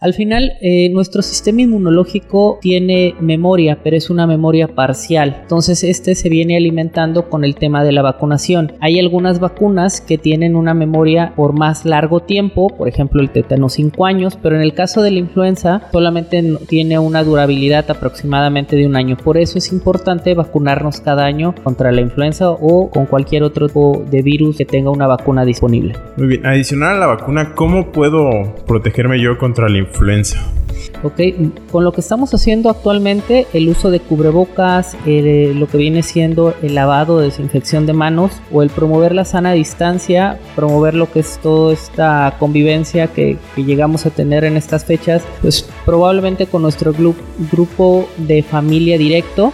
Al 0.00 0.14
final, 0.14 0.52
eh, 0.60 0.88
nuestro 0.90 1.22
sistema 1.22 1.62
inmunológico 1.62 2.58
tiene 2.60 3.14
memoria, 3.20 3.78
pero 3.82 3.96
es 3.96 4.10
una 4.10 4.26
memoria 4.26 4.68
parcial. 4.68 5.38
Entonces, 5.42 5.84
este 5.84 6.14
se 6.14 6.28
viene 6.28 6.56
alimentando 6.56 7.28
con 7.28 7.44
el 7.44 7.54
tema 7.54 7.84
de 7.84 7.92
la 7.92 8.02
vacunación. 8.02 8.72
Hay 8.80 8.98
algunas 8.98 9.40
vacunas 9.40 10.00
que 10.00 10.18
tienen 10.18 10.56
una 10.56 10.74
memoria 10.74 11.32
por 11.36 11.52
más 11.52 11.84
largo 11.84 12.20
tiempo, 12.20 12.68
por 12.68 12.88
ejemplo, 12.88 13.20
el 13.20 13.30
tétano 13.30 13.68
5 13.68 14.06
años, 14.06 14.38
pero 14.42 14.56
en 14.56 14.62
el 14.62 14.74
caso 14.74 15.02
de 15.02 15.10
la 15.10 15.18
influenza 15.18 15.82
solamente 15.92 16.42
tiene 16.68 16.98
una 16.98 17.24
durabilidad 17.24 17.90
aproximadamente 17.90 18.76
de 18.76 18.86
un 18.86 18.96
año. 18.96 19.16
Por 19.16 19.38
eso 19.38 19.58
es 19.58 19.72
importante 19.72 20.34
vacunarnos 20.34 21.00
cada 21.00 21.24
año 21.24 21.49
contra 21.54 21.92
la 21.92 22.00
influenza 22.00 22.50
o 22.50 22.90
con 22.90 23.06
cualquier 23.06 23.42
otro 23.42 23.68
tipo 23.68 24.04
de 24.10 24.22
virus 24.22 24.56
que 24.56 24.64
tenga 24.64 24.90
una 24.90 25.06
vacuna 25.06 25.44
disponible. 25.44 25.94
Muy 26.16 26.28
bien, 26.28 26.46
adicional 26.46 26.96
a 26.96 26.98
la 26.98 27.06
vacuna, 27.06 27.54
¿cómo 27.54 27.92
puedo 27.92 28.54
protegerme 28.66 29.20
yo 29.20 29.38
contra 29.38 29.68
la 29.68 29.78
influenza? 29.78 30.38
Ok, 31.02 31.20
con 31.70 31.84
lo 31.84 31.92
que 31.92 32.00
estamos 32.00 32.34
haciendo 32.34 32.68
actualmente, 32.68 33.46
el 33.54 33.68
uso 33.68 33.90
de 33.90 34.00
cubrebocas, 34.00 34.94
lo 35.06 35.66
que 35.66 35.78
viene 35.78 36.02
siendo 36.02 36.54
el 36.62 36.74
lavado, 36.74 37.20
desinfección 37.20 37.86
de 37.86 37.94
manos 37.94 38.32
o 38.52 38.62
el 38.62 38.70
promover 38.70 39.14
la 39.14 39.24
sana 39.24 39.52
distancia, 39.52 40.38
promover 40.56 40.94
lo 40.94 41.10
que 41.10 41.20
es 41.20 41.38
toda 41.42 41.72
esta 41.72 42.36
convivencia 42.38 43.06
que, 43.06 43.38
que 43.54 43.64
llegamos 43.64 44.04
a 44.04 44.10
tener 44.10 44.44
en 44.44 44.56
estas 44.56 44.84
fechas, 44.84 45.22
pues 45.40 45.68
probablemente 45.86 46.46
con 46.46 46.62
nuestro 46.62 46.92
grupo 47.50 48.08
de 48.18 48.42
familia 48.42 48.98
directo 48.98 49.52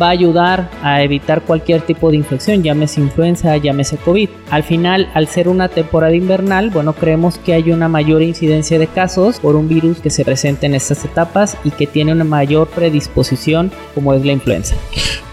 va 0.00 0.06
a 0.08 0.10
ayudar 0.10 0.70
a 0.82 1.02
evitar 1.02 1.42
cualquier 1.42 1.82
tipo 1.82 2.10
de 2.10 2.16
infección, 2.16 2.62
llámese 2.62 3.00
influenza, 3.00 3.56
llámese 3.56 3.96
COVID. 3.96 4.28
Al 4.50 4.62
final, 4.62 5.08
al 5.14 5.28
ser 5.28 5.48
una 5.48 5.68
temporada 5.68 6.14
invernal, 6.14 6.70
bueno, 6.70 6.92
creemos 6.92 7.38
que 7.38 7.54
hay 7.54 7.70
una 7.70 7.88
mayor 7.88 8.22
incidencia 8.22 8.78
de 8.78 8.86
casos 8.86 9.40
por 9.40 9.56
un 9.56 9.68
virus 9.68 10.00
que 10.00 10.10
se 10.10 10.24
presenta 10.24 10.66
en 10.66 10.74
estas 10.74 11.04
etapas 11.04 11.56
y 11.64 11.70
que 11.70 11.86
tiene 11.86 12.12
una 12.12 12.24
mayor 12.24 12.68
predisposición 12.68 13.70
como 13.94 14.14
es 14.14 14.24
la 14.24 14.32
influenza. 14.32 14.76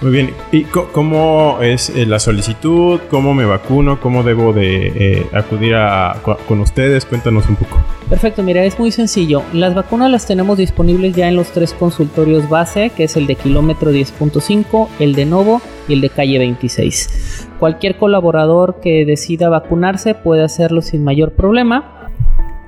Muy 0.01 0.12
bien, 0.12 0.34
¿y 0.51 0.63
cómo 0.63 1.60
es 1.62 1.89
eh, 1.89 2.05
la 2.05 2.20
solicitud? 2.20 3.00
¿Cómo 3.10 3.34
me 3.34 3.46
vacuno? 3.46 4.00
¿Cómo 4.00 4.24
debo 4.24 4.53
de 4.53 4.88
eh, 4.88 5.27
acudir 5.34 5.75
a, 5.75 6.17
con 6.48 6.60
ustedes? 6.60 7.05
Cuéntanos 7.05 7.48
un 7.48 7.55
poco. 7.55 7.77
Perfecto, 8.15 8.43
mira, 8.43 8.63
es 8.63 8.79
muy 8.79 8.93
sencillo. 8.93 9.43
Las 9.51 9.75
vacunas 9.75 10.10
las 10.10 10.25
tenemos 10.25 10.57
disponibles 10.57 11.13
ya 11.13 11.27
en 11.27 11.36
los 11.36 11.51
tres 11.51 11.74
consultorios 11.74 12.48
base, 12.48 12.91
que 12.91 13.03
es 13.03 13.17
el 13.17 13.27
de 13.27 13.36
kilómetro 13.36 13.91
10.5, 13.91 14.88
el 15.00 15.15
de 15.15 15.25
Novo 15.25 15.62
y 15.89 15.93
el 15.95 16.00
de 16.00 16.10
calle 16.10 16.39
26. 16.39 17.50
Cualquier 17.60 17.98
colaborador 17.98 18.79
que 18.79 19.03
decida 19.03 19.50
vacunarse 19.50 20.15
puede 20.15 20.43
hacerlo 20.43 20.81
sin 20.81 21.03
mayor 21.03 21.34
problema. 21.34 22.10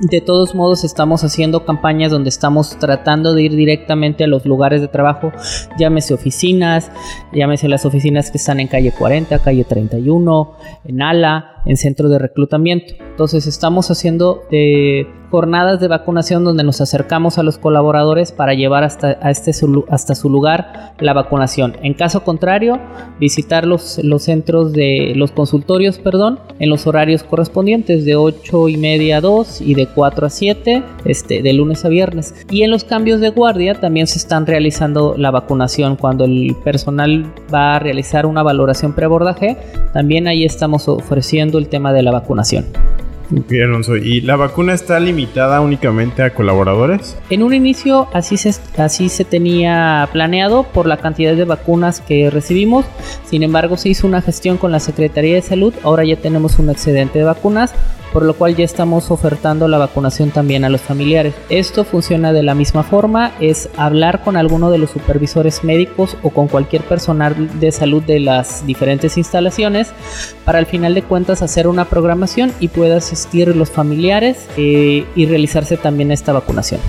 De 0.02 0.20
todos 0.20 0.54
modos, 0.54 0.84
estamos 0.84 1.24
haciendo 1.24 1.64
campañas 1.64 2.12
donde 2.12 2.28
estamos 2.28 2.78
tratando 2.78 3.34
de 3.34 3.44
ir 3.44 3.56
directamente 3.56 4.26
a 4.26 4.28
los 4.28 4.46
lugares 4.46 4.82
de 4.82 4.90
trabajo, 4.90 5.32
llámese 5.80 6.14
oficinas, 6.14 6.92
llámese 7.32 7.70
las 7.70 7.86
oficinas 7.86 8.32
que 8.32 8.38
están 8.38 8.60
en 8.60 8.68
calle 8.68 8.92
40, 8.92 9.40
calle 9.40 9.64
31, 9.64 10.52
en 10.84 11.02
Ala, 11.02 11.62
en 11.66 11.78
centro 11.78 12.10
de 12.10 12.20
reclutamiento. 12.20 12.96
Entonces, 13.00 13.48
estamos 13.48 13.90
haciendo 13.90 14.44
de 14.52 15.08
jornadas 15.30 15.80
de 15.80 15.88
vacunación 15.88 16.44
donde 16.44 16.64
nos 16.64 16.82
acercamos 16.82 17.38
a 17.38 17.44
los 17.44 17.58
colaboradores 17.58 18.32
para 18.32 18.54
llevar 18.54 18.84
hasta, 18.84 19.18
a 19.22 19.32
este, 19.32 19.52
hasta 19.90 20.16
su 20.16 20.30
lugar 20.30 20.94
la 21.00 21.14
vacunación. 21.14 21.76
En 21.82 21.94
caso 21.94 22.24
contrario, 22.24 22.80
visitar 23.20 23.66
los, 23.66 24.00
los 24.04 24.24
centros 24.24 24.74
de 24.74 25.14
los 25.16 25.32
consultorios, 25.32 26.00
perdón, 26.00 26.40
en 26.60 26.70
los 26.70 26.88
horarios 26.88 27.24
correspondientes 27.24 28.06
de 28.06 28.16
8 28.16 28.70
y 28.70 28.78
media 28.78 29.18
a 29.18 29.22
2 29.22 29.62
y 29.62 29.74
de 29.74 29.88
4 29.88 30.28
a 30.28 30.30
7, 30.30 30.84
este, 31.06 31.42
de 31.42 31.54
lunes 31.54 31.84
a 31.86 31.90
viernes. 31.90 32.34
Y 32.50 32.64
en 32.64 32.72
los 32.72 32.84
cambios 32.84 33.20
de 33.20 33.30
guardia 33.30 33.76
también 33.76 34.08
se 34.08 34.20
están 34.20 34.46
realizando 34.46 35.16
la 35.18 35.32
vacunación 35.32 35.96
cuando 35.96 36.26
el 36.26 36.56
personal 36.64 37.26
va 37.54 37.76
a 37.76 37.80
realizar 37.80 38.26
una 38.26 38.44
valoración 38.44 38.94
preabordaje, 38.94 39.58
también 39.94 40.28
ahí 40.28 40.46
estamos 40.46 40.88
ofreciendo 40.88 41.58
el 41.58 41.68
tema 41.68 41.94
de 41.94 42.04
la 42.04 42.12
vacunación. 42.12 42.66
Alonso. 43.64 43.96
¿Y 43.96 44.22
la 44.22 44.36
vacuna 44.36 44.74
está 44.74 45.00
limitada 45.00 45.62
únicamente 45.62 46.24
a 46.24 46.34
colaboradores? 46.34 47.18
En 47.30 47.44
un 47.44 47.54
inicio 47.54 48.08
así 48.14 48.38
se, 48.38 48.54
así 48.78 49.10
se 49.10 49.26
tenía 49.26 50.08
planeado 50.12 50.64
por 50.64 50.88
la 50.88 50.98
cantidad 50.98 51.36
de 51.36 51.46
vacunas 51.46 52.02
que 52.02 52.30
recibimos. 52.30 52.86
Sin 53.26 53.44
embargo, 53.44 53.78
se 53.78 53.90
hizo 53.90 54.08
una 54.08 54.22
gestión 54.22 54.58
con 54.58 54.72
la 54.72 54.80
Secretaría 54.80 55.36
de 55.36 55.42
Salud. 55.42 55.74
Ahora 55.84 56.04
ya 56.06 56.16
tenemos 56.16 56.60
un 56.60 56.70
excedente 56.70 57.20
de 57.20 57.26
vacunas 57.26 57.74
por 58.14 58.24
lo 58.24 58.34
cual 58.34 58.56
ya 58.56 58.66
estamos 58.66 59.12
ofertando 59.12 59.68
la 59.68 59.78
vacunación 59.78 60.32
también 60.32 60.66
a 60.66 60.70
los 60.70 60.82
familiares. 60.82 61.34
Esto 61.50 61.84
funciona 61.84 62.34
de 62.34 62.44
la 62.44 62.56
misma 62.56 62.84
forma, 62.84 63.32
es 63.40 63.70
hablar 63.78 64.24
con 64.24 64.38
alguno 64.38 64.72
de 64.72 64.78
los 64.78 64.92
supervisores 64.92 65.64
médicos 65.64 66.18
o 66.24 66.30
con 66.30 66.48
cualquier 66.48 66.84
personal 66.84 67.60
de 67.60 67.72
salud 67.72 68.04
de 68.04 68.20
las 68.20 68.66
diferentes 68.66 69.18
instalaciones 69.18 69.92
para 70.46 70.60
al 70.60 70.66
final 70.66 70.94
de 70.94 71.04
cuentas 71.04 71.42
hacer 71.42 71.68
una 71.68 71.86
programación 71.86 72.52
y 72.60 72.70
pueda 72.70 72.98
asistir 72.98 73.56
los 73.56 73.70
familiares 73.70 74.48
eh, 74.58 75.06
y 75.16 75.26
realizarse 75.26 75.78
también 75.78 76.12
esta 76.12 76.34
vacunación. 76.34 76.82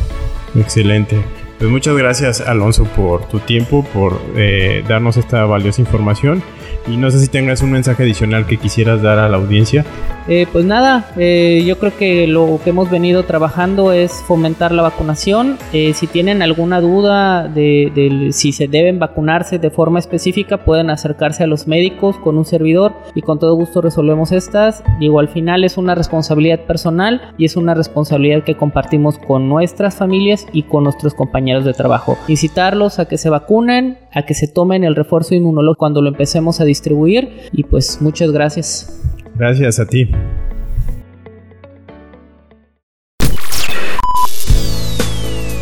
Excelente. 0.59 1.21
Pues 1.59 1.71
muchas 1.71 1.97
gracias 1.97 2.41
Alonso 2.41 2.85
por 2.85 3.27
tu 3.29 3.41
tiempo, 3.41 3.85
por 3.93 4.21
eh, 4.37 4.85
darnos 4.87 5.17
esta 5.17 5.45
valiosa 5.45 5.81
información 5.81 6.43
y 6.91 6.97
no 6.97 7.11
sé 7.11 7.21
si 7.21 7.29
tengas 7.29 7.63
un 7.63 7.73
mensaje 7.73 8.03
adicional 8.03 8.47
que 8.47 8.57
quisieras 8.57 9.03
dar 9.03 9.19
a 9.19 9.29
la 9.29 9.37
audiencia. 9.37 9.85
Eh, 10.29 10.47
pues 10.53 10.67
nada, 10.67 11.07
eh, 11.17 11.65
yo 11.67 11.79
creo 11.79 11.97
que 11.97 12.27
lo 12.27 12.61
que 12.63 12.71
hemos 12.71 12.91
venido 12.91 13.23
trabajando 13.23 13.93
es 13.93 14.13
fomentar 14.27 14.73
la 14.73 14.83
vacunación. 14.83 15.57
Eh, 15.73 15.95
si 15.95 16.07
tienen 16.07 16.43
alguna 16.43 16.83
duda 16.83 17.49
de, 17.49 18.29
si 18.33 18.53
se 18.53 18.69
deben 18.69 18.99
vacunarse 18.99 19.59
de 19.59 19.71
forma 19.71 19.99
específica, 19.99 20.65
pueden 20.65 20.91
acercarse 20.91 21.45
a 21.45 21.47
los 21.47 21.67
médicos 21.67 22.19
con 22.19 22.37
un 22.37 22.45
servidor 22.45 22.93
y 23.15 23.23
con 23.23 23.39
todo 23.39 23.55
gusto 23.55 23.81
resolvemos 23.81 24.33
estas. 24.33 24.85
Digo, 25.01 25.19
al 25.19 25.29
final 25.29 25.65
es 25.65 25.79
una 25.79 25.95
responsabilidad 25.95 26.61
personal 26.67 27.33
y 27.39 27.47
es 27.47 27.57
una 27.57 27.73
responsabilidad 27.73 28.45
que 28.45 28.55
compartimos 28.55 29.19
con 29.19 29.49
nuestras 29.49 29.95
familias 29.95 30.47
y 30.53 30.65
con 30.65 30.85
nuestros 30.85 31.15
compañeros 31.15 31.65
de 31.65 31.73
trabajo. 31.73 32.19
Incitarlos 32.29 32.99
a 32.99 33.07
que 33.07 33.17
se 33.17 33.31
vacunen, 33.31 33.97
a 34.13 34.23
que 34.23 34.35
se 34.35 34.47
tomen 34.47 34.85
el 34.85 34.95
refuerzo 34.95 35.35
inmunológico 35.35 35.79
cuando 35.79 36.03
lo 36.03 36.09
empecemos 36.09 36.61
a 36.61 36.65
distribuir 36.79 37.49
y 37.53 37.65
pues 37.65 38.01
muchas 38.01 38.31
gracias. 38.31 39.01
Gracias 39.35 39.81
a 39.81 39.87
ti. 39.87 40.11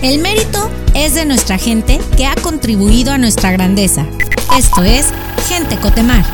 El 0.03 0.21
mérito 0.21 0.71
es 0.95 1.15
de 1.15 1.25
nuestra 1.25 1.59
gente 1.59 1.99
que 2.17 2.27
ha 2.27 2.35
contribuido 2.43 3.13
a 3.13 3.19
nuestra 3.19 3.51
grandeza. 3.51 4.07
Esto 4.57 4.83
es 4.83 5.13
Gente 5.49 5.77
Cotemar. 5.77 6.25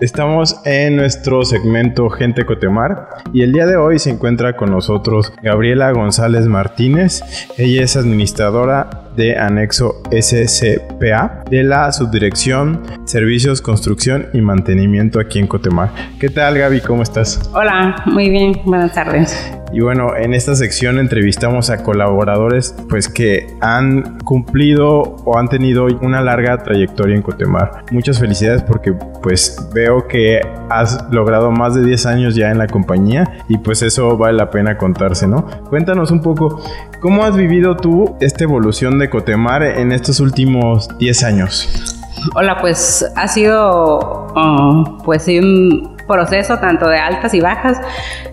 Estamos 0.00 0.60
en 0.66 0.96
nuestro 0.96 1.44
segmento 1.44 2.10
Gente 2.10 2.44
Cotemar 2.44 3.08
y 3.32 3.42
el 3.42 3.52
día 3.52 3.66
de 3.66 3.76
hoy 3.76 3.98
se 3.98 4.10
encuentra 4.10 4.54
con 4.54 4.70
nosotros 4.70 5.32
Gabriela 5.42 5.90
González 5.92 6.44
Martínez. 6.46 7.22
Ella 7.56 7.82
es 7.82 7.96
administradora 7.96 9.05
de 9.16 9.36
anexo 9.36 10.02
SCPA 10.10 11.44
de 11.50 11.62
la 11.62 11.90
Subdirección 11.92 12.82
Servicios, 13.04 13.62
Construcción 13.62 14.26
y 14.32 14.40
Mantenimiento 14.40 15.18
aquí 15.20 15.38
en 15.38 15.46
Cotemar. 15.46 15.90
¿Qué 16.20 16.28
tal 16.28 16.58
Gaby? 16.58 16.80
¿Cómo 16.80 17.02
estás? 17.02 17.50
Hola, 17.54 18.02
muy 18.06 18.28
bien, 18.30 18.60
buenas 18.64 18.92
tardes. 18.94 19.52
Y 19.72 19.80
bueno, 19.80 20.16
en 20.16 20.32
esta 20.32 20.54
sección 20.54 20.98
entrevistamos 20.98 21.70
a 21.70 21.82
colaboradores 21.82 22.74
pues 22.88 23.08
que 23.08 23.48
han 23.60 24.18
cumplido 24.20 25.16
o 25.24 25.38
han 25.38 25.48
tenido 25.48 25.86
una 26.02 26.20
larga 26.20 26.58
trayectoria 26.58 27.16
en 27.16 27.22
Cotemar. 27.22 27.84
Muchas 27.90 28.20
felicidades 28.20 28.62
porque 28.62 28.92
pues 29.22 29.68
veo 29.74 30.06
que 30.06 30.40
has 30.70 31.04
logrado 31.10 31.50
más 31.50 31.74
de 31.74 31.84
10 31.84 32.06
años 32.06 32.34
ya 32.36 32.50
en 32.50 32.58
la 32.58 32.68
compañía 32.68 33.44
y 33.48 33.58
pues 33.58 33.82
eso 33.82 34.16
vale 34.16 34.36
la 34.36 34.50
pena 34.50 34.78
contarse, 34.78 35.26
¿no? 35.26 35.46
Cuéntanos 35.68 36.10
un 36.10 36.22
poco, 36.22 36.62
¿cómo 37.00 37.24
has 37.24 37.36
vivido 37.36 37.76
tú 37.76 38.16
esta 38.20 38.44
evolución 38.44 38.98
de 38.98 39.05
Cotemar 39.10 39.62
en 39.62 39.92
estos 39.92 40.20
últimos 40.20 40.88
10 40.98 41.24
años? 41.24 41.96
Hola, 42.34 42.58
pues 42.60 43.04
ha 43.14 43.28
sido 43.28 44.26
uh, 44.34 45.02
pues 45.04 45.26
un 45.28 45.96
proceso 46.06 46.58
tanto 46.58 46.88
de 46.88 46.98
altas 46.98 47.34
y 47.34 47.40
bajas 47.40 47.80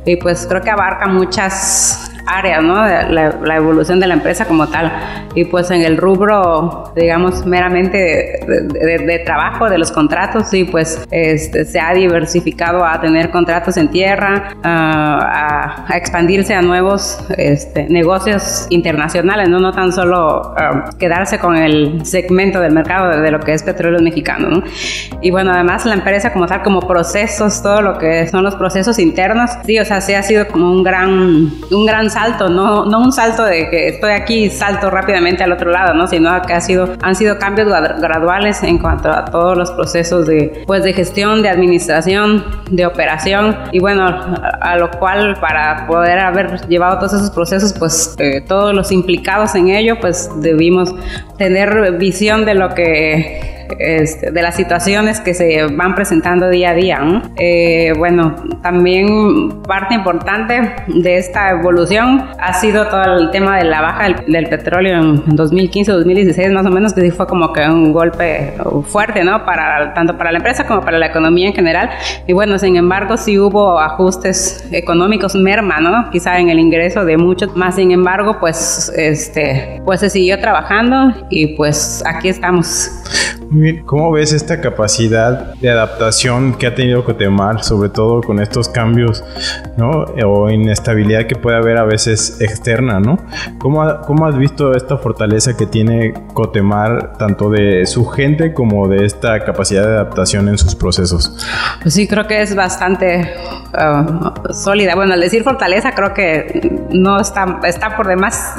y 0.05 0.15
pues 0.17 0.45
creo 0.47 0.61
que 0.61 0.69
abarca 0.69 1.07
muchas 1.07 2.12
áreas, 2.25 2.63
¿no? 2.63 2.75
La, 2.75 3.55
evolución 3.55 3.99
de 3.99 4.07
la 4.07 4.15
empresa 4.15 4.45
como 4.45 4.67
tal. 4.67 4.91
Y 5.35 5.45
pues 5.45 5.71
en 5.71 5.81
el 5.81 5.97
rubro, 5.97 6.91
digamos, 6.95 7.45
meramente 7.45 8.39
de, 8.47 9.21
trabajo, 9.25 9.69
de 9.69 9.77
los 9.77 9.91
contratos, 9.91 10.49
sí, 10.49 10.63
pues 10.63 11.05
este, 11.11 11.65
se 11.65 11.79
ha 11.79 11.93
diversificado 11.93 12.85
a 12.85 12.99
tener 12.99 13.29
contratos 13.29 13.77
en 13.77 13.89
tierra, 13.89 14.55
a, 14.63 15.85
expandirse 15.93 16.53
a 16.53 16.61
nuevos 16.61 17.23
este, 17.37 17.87
negocios 17.89 18.67
internacionales, 18.69 19.49
¿no? 19.49 19.59
No 19.59 19.71
tan 19.71 19.91
solo 19.91 20.53
um, 20.53 20.97
quedarse 20.97 21.39
con 21.39 21.55
el 21.55 22.05
segmento 22.05 22.59
del 22.59 22.73
mercado 22.73 23.21
de, 23.21 23.31
lo 23.31 23.39
que 23.39 23.53
es 23.53 23.63
petróleo 23.63 24.01
mexicano, 24.01 24.49
¿no? 24.49 24.63
Y 25.21 25.31
bueno, 25.31 25.51
además 25.51 25.85
la 25.85 25.93
empresa 25.93 26.31
como 26.31 26.45
tal, 26.45 26.61
como 26.61 26.81
procesos, 26.81 27.61
todo 27.61 27.81
lo 27.81 27.97
que 27.97 28.27
son 28.27 28.43
los 28.43 28.55
procesos 28.55 28.99
internos, 28.99 29.51
sí, 29.65 29.79
o 29.79 29.85
sea, 29.85 30.01
sí 30.01 30.13
ha 30.13 30.23
sido 30.23 30.47
como 30.47 30.71
un 30.71 30.83
gran, 30.83 31.51
un 31.71 31.85
gran 31.85 32.09
salto, 32.13 32.49
no, 32.49 32.85
no 32.85 32.99
un 32.99 33.11
salto 33.11 33.43
de 33.43 33.69
que 33.69 33.87
estoy 33.89 34.11
aquí 34.11 34.45
y 34.45 34.49
salto 34.49 34.89
rápidamente 34.89 35.43
al 35.43 35.51
otro 35.51 35.71
lado, 35.71 35.93
¿no? 35.93 36.07
Sino 36.07 36.41
que 36.43 36.53
ha 36.53 36.61
sido, 36.61 36.89
han 37.01 37.15
sido 37.15 37.37
cambios 37.39 37.67
graduales 37.67 38.63
en 38.63 38.77
cuanto 38.77 39.09
a 39.09 39.25
todos 39.25 39.57
los 39.57 39.71
procesos 39.71 40.27
de, 40.27 40.63
pues, 40.65 40.83
de 40.83 40.93
gestión, 40.93 41.41
de 41.41 41.49
administración, 41.49 42.45
de 42.69 42.85
operación 42.85 43.57
y 43.71 43.79
bueno, 43.79 44.05
a, 44.05 44.77
lo 44.77 44.91
cual 44.91 45.37
para 45.39 45.87
poder 45.87 46.19
haber 46.19 46.67
llevado 46.67 46.97
todos 46.97 47.13
esos 47.13 47.31
procesos, 47.31 47.73
pues 47.77 48.15
eh, 48.19 48.41
todos 48.47 48.73
los 48.73 48.91
implicados 48.91 49.55
en 49.55 49.69
ello, 49.69 49.99
pues 49.99 50.29
debimos 50.41 50.93
tener 51.37 51.93
visión 51.97 52.45
de 52.45 52.53
lo 52.53 52.73
que 52.73 53.52
este, 53.79 54.31
de 54.31 54.41
las 54.41 54.55
situaciones 54.55 55.19
que 55.19 55.33
se 55.33 55.65
van 55.67 55.95
presentando 55.95 56.49
día 56.49 56.71
a 56.71 56.73
día. 56.73 57.21
Eh, 57.35 57.93
bueno, 57.97 58.35
también 58.61 59.61
parte 59.63 59.93
importante 59.93 60.73
de 60.87 61.17
esta 61.17 61.51
evolución 61.51 62.25
ha 62.39 62.53
sido 62.53 62.87
todo 62.87 63.17
el 63.17 63.31
tema 63.31 63.57
de 63.57 63.65
la 63.65 63.81
baja 63.81 64.07
del, 64.27 64.47
petróleo 64.47 64.99
en 64.99 65.25
2015-2016 65.37 66.51
más 66.51 66.65
o 66.65 66.69
menos, 66.69 66.93
que 66.93 67.01
sí 67.01 67.11
fue 67.11 67.25
como 67.27 67.53
que 67.53 67.61
un 67.61 67.93
golpe 67.93 68.53
fuerte, 68.85 69.23
¿no? 69.23 69.45
Para, 69.45 69.93
tanto 69.93 70.17
para 70.17 70.31
la 70.31 70.37
empresa 70.37 70.65
como 70.67 70.81
para 70.81 70.97
la 70.97 71.07
economía 71.07 71.47
en 71.47 71.53
general. 71.53 71.89
Y 72.27 72.33
bueno, 72.33 72.59
sin 72.59 72.75
embargo, 72.75 73.17
sí 73.17 73.39
hubo 73.39 73.79
ajustes 73.79 74.67
económicos, 74.71 75.35
merma, 75.35 75.79
¿no? 75.79 76.09
Quizá 76.11 76.39
en 76.39 76.49
el 76.49 76.59
ingreso 76.59 77.05
de 77.05 77.17
muchos, 77.17 77.55
más 77.55 77.75
sin 77.75 77.91
embargo, 77.91 78.37
pues, 78.39 78.91
este, 78.95 79.81
pues 79.85 79.99
se 79.99 80.09
siguió 80.09 80.39
trabajando 80.39 81.13
y 81.29 81.55
pues 81.55 82.03
aquí 82.05 82.29
estamos. 82.29 82.89
¿Cómo 83.85 84.11
ves 84.11 84.33
esta 84.33 84.61
capacidad 84.61 85.53
de 85.55 85.69
adaptación 85.69 86.53
que 86.53 86.67
ha 86.67 86.75
tenido 86.75 87.03
Cotemar, 87.03 87.63
sobre 87.63 87.89
todo 87.89 88.21
con 88.21 88.39
estos 88.39 88.69
cambios, 88.69 89.23
¿no? 89.77 90.05
O 90.25 90.49
inestabilidad 90.49 91.27
que 91.27 91.35
puede 91.35 91.57
haber 91.57 91.77
a 91.77 91.83
veces 91.83 92.41
externa, 92.41 92.99
¿no? 92.99 93.17
¿Cómo, 93.59 94.01
cómo 94.05 94.27
has 94.27 94.37
visto 94.37 94.73
esta 94.73 94.97
fortaleza 94.97 95.55
que 95.55 95.65
tiene 95.65 96.13
Cotemar, 96.33 97.17
tanto 97.17 97.49
de 97.49 97.85
su 97.85 98.05
gente 98.05 98.53
como 98.53 98.87
de 98.87 99.05
esta 99.05 99.43
capacidad 99.45 99.83
de 99.83 99.93
adaptación 99.93 100.47
en 100.49 100.57
sus 100.57 100.75
procesos? 100.75 101.37
Pues 101.81 101.93
sí, 101.93 102.07
creo 102.07 102.27
que 102.27 102.41
es 102.41 102.55
bastante 102.55 103.33
uh, 103.73 104.53
sólida. 104.53 104.95
Bueno, 104.95 105.13
al 105.13 105.21
decir 105.21 105.43
fortaleza, 105.43 105.93
creo 105.93 106.13
que 106.13 106.87
no 106.91 107.19
está, 107.19 107.59
está 107.63 107.95
por 107.95 108.07
demás 108.07 108.55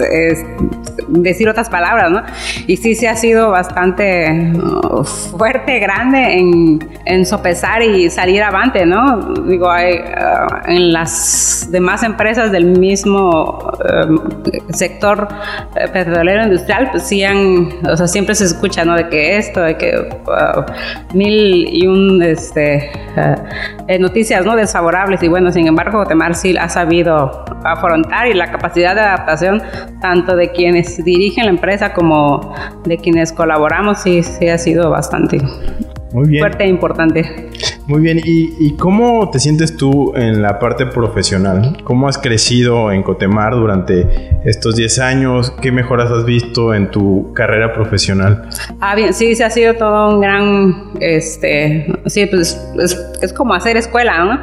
decir 1.08 1.48
otras 1.48 1.68
palabras, 1.68 2.10
¿no? 2.10 2.22
Y 2.66 2.76
sí, 2.76 2.94
sí 2.94 3.06
ha 3.06 3.16
sido 3.16 3.50
bastante 3.50 4.52
fuerte, 5.04 5.78
grande 5.78 6.38
en, 6.38 6.78
en, 7.04 7.26
sopesar 7.26 7.82
y 7.82 8.10
salir 8.10 8.42
avante, 8.42 8.86
¿no? 8.86 9.34
Digo, 9.44 9.70
hay, 9.70 9.96
uh, 9.96 10.70
en 10.70 10.92
las 10.92 11.68
demás 11.70 12.02
empresas 12.02 12.52
del 12.52 12.66
mismo 12.78 13.58
um, 14.08 14.18
sector 14.70 15.28
eh, 15.76 15.88
petrolero 15.88 16.44
industrial, 16.44 16.88
pues 16.90 17.04
sí 17.04 17.24
han, 17.24 17.68
o 17.88 17.96
sea, 17.96 18.06
siempre 18.06 18.34
se 18.34 18.44
escucha, 18.44 18.84
¿no? 18.84 18.96
De 18.96 19.08
que 19.08 19.36
esto, 19.38 19.60
de 19.60 19.76
que 19.76 20.08
mil 21.14 21.68
y 21.68 21.86
un, 21.86 22.22
este, 22.22 22.90
noticias, 23.98 24.44
¿no? 24.44 24.56
Desfavorables 24.56 25.22
y 25.22 25.28
bueno, 25.28 25.50
sin 25.52 25.66
embargo, 25.66 26.04
Temar 26.04 26.34
sí 26.34 26.56
ha 26.56 26.68
sabido 26.68 27.44
afrontar 27.64 28.26
y 28.26 28.34
la 28.34 28.50
capacidad 28.50 28.94
de 28.94 29.00
adaptación 29.00 29.62
tanto 30.00 30.36
de 30.36 30.50
quienes 30.50 31.02
dirigen 31.04 31.46
la 31.46 31.50
empresa 31.50 31.92
como 31.94 32.54
de 32.84 32.98
quienes 32.98 33.32
colaboramos 33.32 34.02
sí, 34.02 34.22
sí 34.22 34.48
ha 34.48 34.58
sido 34.58 34.73
bastante 34.82 35.38
Muy 36.12 36.38
fuerte 36.38 36.64
e 36.64 36.68
importante. 36.68 37.50
Muy 37.86 38.00
bien, 38.00 38.18
¿Y, 38.24 38.76
cómo 38.76 39.28
te 39.30 39.38
sientes 39.38 39.76
tú 39.76 40.14
en 40.16 40.40
la 40.40 40.58
parte 40.58 40.86
profesional? 40.86 41.76
¿Cómo 41.84 42.08
has 42.08 42.16
crecido 42.16 42.90
en 42.90 43.02
Cotemar 43.02 43.52
durante 43.52 44.30
estos 44.44 44.76
10 44.76 44.98
años? 45.00 45.50
¿Qué 45.60 45.70
mejoras 45.70 46.10
has 46.10 46.24
visto 46.24 46.72
en 46.72 46.90
tu 46.90 47.34
carrera 47.34 47.74
profesional? 47.74 48.48
Ah, 48.80 48.94
bien, 48.94 49.12
sí, 49.12 49.34
se 49.34 49.44
ha 49.44 49.50
sido 49.50 49.74
todo 49.74 50.14
un 50.14 50.20
gran, 50.22 50.92
este, 50.98 51.86
sí, 52.06 52.24
pues 52.24 52.58
es, 53.20 53.32
como 53.34 53.52
hacer 53.52 53.76
escuela, 53.76 54.24
¿no? 54.24 54.40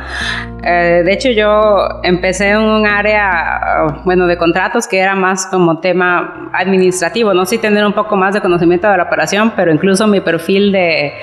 Eh, 0.63 1.01
de 1.03 1.11
hecho, 1.11 1.29
yo 1.31 2.01
empecé 2.03 2.49
en 2.49 2.59
un 2.59 2.85
área, 2.85 4.01
bueno, 4.05 4.27
de 4.27 4.37
contratos 4.37 4.87
que 4.87 4.99
era 4.99 5.15
más 5.15 5.47
como 5.47 5.79
tema 5.79 6.51
administrativo, 6.53 7.33
no 7.33 7.45
sí 7.47 7.57
tener 7.57 7.83
un 7.85 7.93
poco 7.93 8.15
más 8.15 8.35
de 8.35 8.41
conocimiento 8.41 8.87
de 8.87 8.97
la 8.97 9.03
operación, 9.03 9.53
pero 9.55 9.73
incluso 9.73 10.05
mi 10.05 10.21
perfil 10.21 10.71
de, 10.71 11.13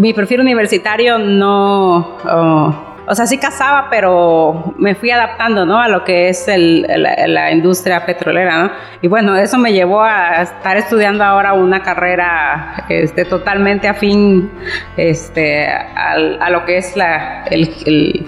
mi 0.00 0.12
perfil 0.12 0.40
universitario 0.40 1.18
no 1.18 1.51
Oh, 1.54 2.92
o 3.04 3.14
sea, 3.14 3.26
sí 3.26 3.36
cazaba, 3.36 3.88
pero 3.90 4.74
me 4.78 4.94
fui 4.94 5.10
adaptando, 5.10 5.66
¿no? 5.66 5.80
A 5.80 5.88
lo 5.88 6.04
que 6.04 6.28
es 6.28 6.46
el, 6.46 6.82
la, 6.82 7.50
industria 7.50 8.06
petrolera, 8.06 8.62
¿no? 8.62 8.72
Y 9.02 9.08
bueno, 9.08 9.36
eso 9.36 9.58
me 9.58 9.72
llevó 9.72 10.02
a 10.02 10.42
estar 10.42 10.76
estudiando 10.76 11.24
ahora 11.24 11.52
una 11.52 11.82
carrera 11.82 12.86
este, 12.88 13.24
totalmente 13.24 13.88
afín 13.88 14.50
este, 14.96 15.66
a, 15.68 16.48
lo 16.50 16.64
que 16.64 16.78
es 16.78 16.96
la, 16.96 17.42
el, 17.50 18.24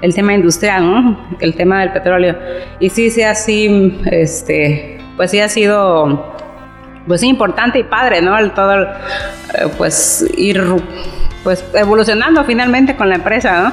el, 0.00 0.14
tema 0.14 0.32
industrial, 0.32 0.90
¿no? 0.90 1.18
El 1.40 1.54
tema 1.54 1.80
del 1.80 1.92
petróleo. 1.92 2.36
Y 2.80 2.88
sí, 2.88 3.10
sí, 3.10 3.22
así, 3.22 4.00
este, 4.06 5.00
pues 5.16 5.30
sí 5.32 5.40
ha 5.40 5.48
sido, 5.48 6.34
pues 7.06 7.20
sí, 7.20 7.28
importante 7.28 7.78
y 7.78 7.84
padre, 7.84 8.22
¿no? 8.22 8.38
El 8.38 8.52
todo, 8.52 8.84
eh, 8.84 8.88
pues 9.76 10.26
ir 10.38 10.62
pues 11.44 11.64
evolucionando 11.74 12.42
finalmente 12.44 12.96
con 12.96 13.08
la 13.08 13.16
empresa, 13.16 13.62
¿no? 13.62 13.72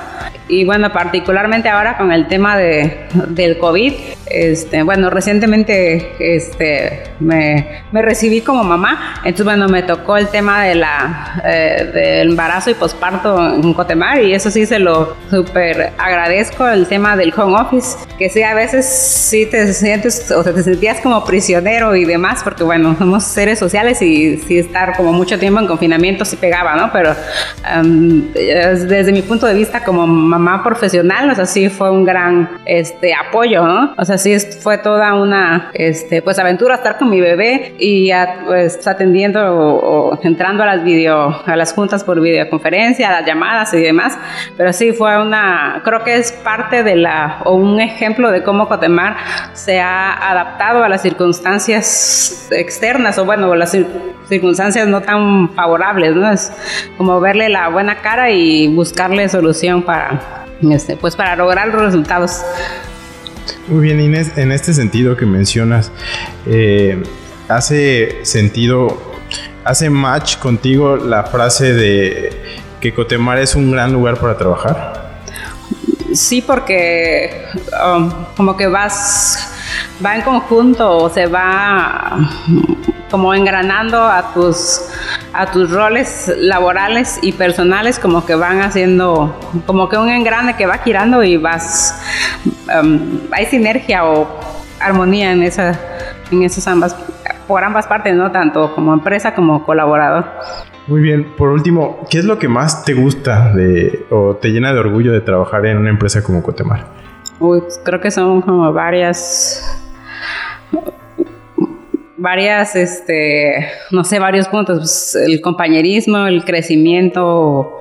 Y 0.51 0.65
bueno, 0.65 0.91
particularmente 0.91 1.69
ahora 1.69 1.97
con 1.97 2.11
el 2.11 2.27
tema 2.27 2.57
de, 2.57 3.07
del 3.29 3.57
COVID, 3.57 3.93
este, 4.25 4.83
bueno, 4.83 5.09
recientemente 5.09 6.11
este, 6.19 7.03
me, 7.21 7.83
me 7.93 8.01
recibí 8.01 8.41
como 8.41 8.61
mamá, 8.61 9.15
entonces 9.23 9.45
bueno, 9.45 9.69
me 9.69 9.81
tocó 9.83 10.17
el 10.17 10.27
tema 10.27 10.61
de 10.61 10.75
la, 10.75 11.41
eh, 11.45 11.89
del 11.93 12.29
embarazo 12.31 12.69
y 12.69 12.73
posparto 12.73 13.55
en 13.55 13.73
Cotemar 13.73 14.21
y 14.21 14.33
eso 14.33 14.51
sí 14.51 14.65
se 14.65 14.77
lo 14.77 15.15
súper 15.29 15.93
agradezco, 15.97 16.67
el 16.67 16.85
tema 16.85 17.15
del 17.15 17.33
home 17.33 17.55
office, 17.55 17.97
que 18.17 18.29
sí, 18.29 18.43
a 18.43 18.53
veces 18.53 18.85
sí 18.85 19.45
te 19.45 19.71
sientes, 19.73 20.29
o 20.31 20.43
sea, 20.43 20.53
te 20.53 20.63
sentías 20.63 20.99
como 20.99 21.23
prisionero 21.23 21.95
y 21.95 22.03
demás, 22.03 22.41
porque 22.43 22.63
bueno, 22.63 22.93
somos 22.97 23.23
seres 23.23 23.57
sociales 23.57 24.01
y 24.01 24.35
sí 24.35 24.57
estar 24.57 24.97
como 24.97 25.13
mucho 25.13 25.39
tiempo 25.39 25.61
en 25.61 25.67
confinamiento 25.67 26.25
sí 26.25 26.35
pegaba, 26.35 26.75
¿no? 26.75 26.91
Pero 26.91 27.15
desde 27.83 29.13
mi 29.13 29.21
punto 29.21 29.47
de 29.47 29.53
vista 29.53 29.81
como 29.81 30.05
mamá 30.05 30.40
profesional, 30.63 31.29
o 31.29 31.35
sea, 31.35 31.45
sí 31.45 31.69
fue 31.69 31.89
un 31.91 32.03
gran 32.03 32.49
este, 32.65 33.13
apoyo, 33.13 33.65
¿no? 33.65 33.93
O 33.97 34.05
sea, 34.05 34.17
sí 34.17 34.37
fue 34.39 34.77
toda 34.77 35.13
una 35.13 35.69
este, 35.73 36.21
pues 36.21 36.39
aventura 36.39 36.75
estar 36.75 36.97
con 36.97 37.09
mi 37.09 37.21
bebé 37.21 37.75
y 37.79 38.07
ya, 38.07 38.43
pues 38.45 38.85
atendiendo 38.87 39.39
o, 39.41 40.19
entrando 40.23 40.63
a 40.63 40.65
las 40.65 40.83
video, 40.83 41.41
a 41.45 41.55
las 41.55 41.73
juntas 41.73 42.03
por 42.03 42.19
videoconferencia, 42.21 43.09
a 43.09 43.11
las 43.19 43.25
llamadas 43.25 43.73
y 43.73 43.81
demás, 43.81 44.17
pero 44.57 44.73
sí 44.73 44.93
fue 44.93 45.21
una, 45.21 45.81
creo 45.83 46.03
que 46.03 46.15
es 46.17 46.31
parte 46.31 46.83
de 46.83 46.95
la, 46.95 47.41
o 47.45 47.55
un 47.55 47.79
ejemplo 47.79 48.31
de 48.31 48.43
cómo 48.43 48.67
Cotemar 48.67 49.17
se 49.53 49.79
ha 49.79 50.31
adaptado 50.31 50.83
a 50.83 50.89
las 50.89 51.01
circunstancias 51.01 52.47
externas, 52.51 53.17
o 53.17 53.25
bueno, 53.25 53.53
las 53.55 53.75
circunstancias 54.27 54.87
no 54.87 55.01
tan 55.01 55.49
favorables, 55.49 56.15
¿no? 56.15 56.31
Es 56.31 56.51
como 56.97 57.19
verle 57.19 57.49
la 57.49 57.69
buena 57.69 58.01
cara 58.01 58.29
y 58.29 58.67
buscarle 58.73 59.27
solución 59.29 59.83
para, 59.83 60.19
este, 60.69 60.97
pues 60.97 61.15
para 61.15 61.35
lograr 61.35 61.67
los 61.69 61.81
resultados. 61.81 62.41
Muy 63.67 63.81
bien, 63.81 63.99
Inés, 63.99 64.37
en 64.37 64.51
este 64.51 64.73
sentido 64.73 65.15
que 65.15 65.25
mencionas, 65.25 65.91
eh, 66.45 67.01
¿hace 67.47 68.23
sentido, 68.23 69.01
hace 69.63 69.89
match 69.89 70.37
contigo 70.37 70.97
la 70.97 71.23
frase 71.23 71.73
de 71.73 72.31
que 72.79 72.93
Cotemar 72.93 73.37
es 73.37 73.55
un 73.55 73.71
gran 73.71 73.93
lugar 73.93 74.17
para 74.17 74.37
trabajar? 74.37 75.11
Sí, 76.13 76.41
porque 76.41 77.45
um, 77.85 78.11
como 78.35 78.57
que 78.57 78.67
vas, 78.67 79.53
va 80.03 80.15
en 80.15 80.21
conjunto, 80.23 80.97
o 80.97 81.09
se 81.09 81.27
va 81.27 82.29
como 83.11 83.33
engranando 83.33 84.01
a 84.01 84.33
tus, 84.33 84.89
a 85.33 85.51
tus 85.51 85.69
roles 85.69 86.33
laborales 86.37 87.19
y 87.21 87.33
personales, 87.33 87.99
como 87.99 88.25
que 88.25 88.33
van 88.35 88.61
haciendo, 88.61 89.37
como 89.67 89.89
que 89.89 89.97
un 89.97 90.09
engrane 90.09 90.55
que 90.55 90.65
va 90.65 90.77
girando 90.77 91.21
y 91.21 91.35
vas, 91.37 92.01
um, 92.81 93.19
hay 93.31 93.45
sinergia 93.47 94.05
o 94.05 94.27
armonía 94.79 95.33
en, 95.33 95.43
esa, 95.43 95.77
en 96.31 96.41
esas 96.41 96.67
ambas, 96.67 96.95
por 97.47 97.63
ambas 97.63 97.85
partes, 97.85 98.15
¿no? 98.15 98.31
Tanto 98.31 98.73
como 98.73 98.93
empresa 98.93 99.35
como 99.35 99.65
colaborador. 99.65 100.25
Muy 100.87 101.01
bien, 101.01 101.35
por 101.37 101.49
último, 101.49 101.99
¿qué 102.09 102.19
es 102.19 102.25
lo 102.25 102.39
que 102.39 102.47
más 102.47 102.83
te 102.85 102.93
gusta 102.93 103.53
de, 103.53 104.05
o 104.09 104.35
te 104.35 104.49
llena 104.49 104.73
de 104.73 104.79
orgullo 104.79 105.11
de 105.11 105.21
trabajar 105.21 105.65
en 105.65 105.77
una 105.77 105.89
empresa 105.89 106.23
como 106.23 106.41
Cotemar? 106.41 106.85
Uy, 107.39 107.61
pues 107.61 107.79
creo 107.83 107.99
que 107.99 108.09
son 108.09 108.41
como 108.41 108.71
varias 108.71 109.63
varias, 112.21 112.75
este, 112.75 113.67
no 113.89 114.03
sé, 114.03 114.19
varios 114.19 114.47
puntos, 114.47 114.77
pues, 114.77 115.15
el 115.15 115.41
compañerismo, 115.41 116.27
el 116.27 116.45
crecimiento, 116.45 117.79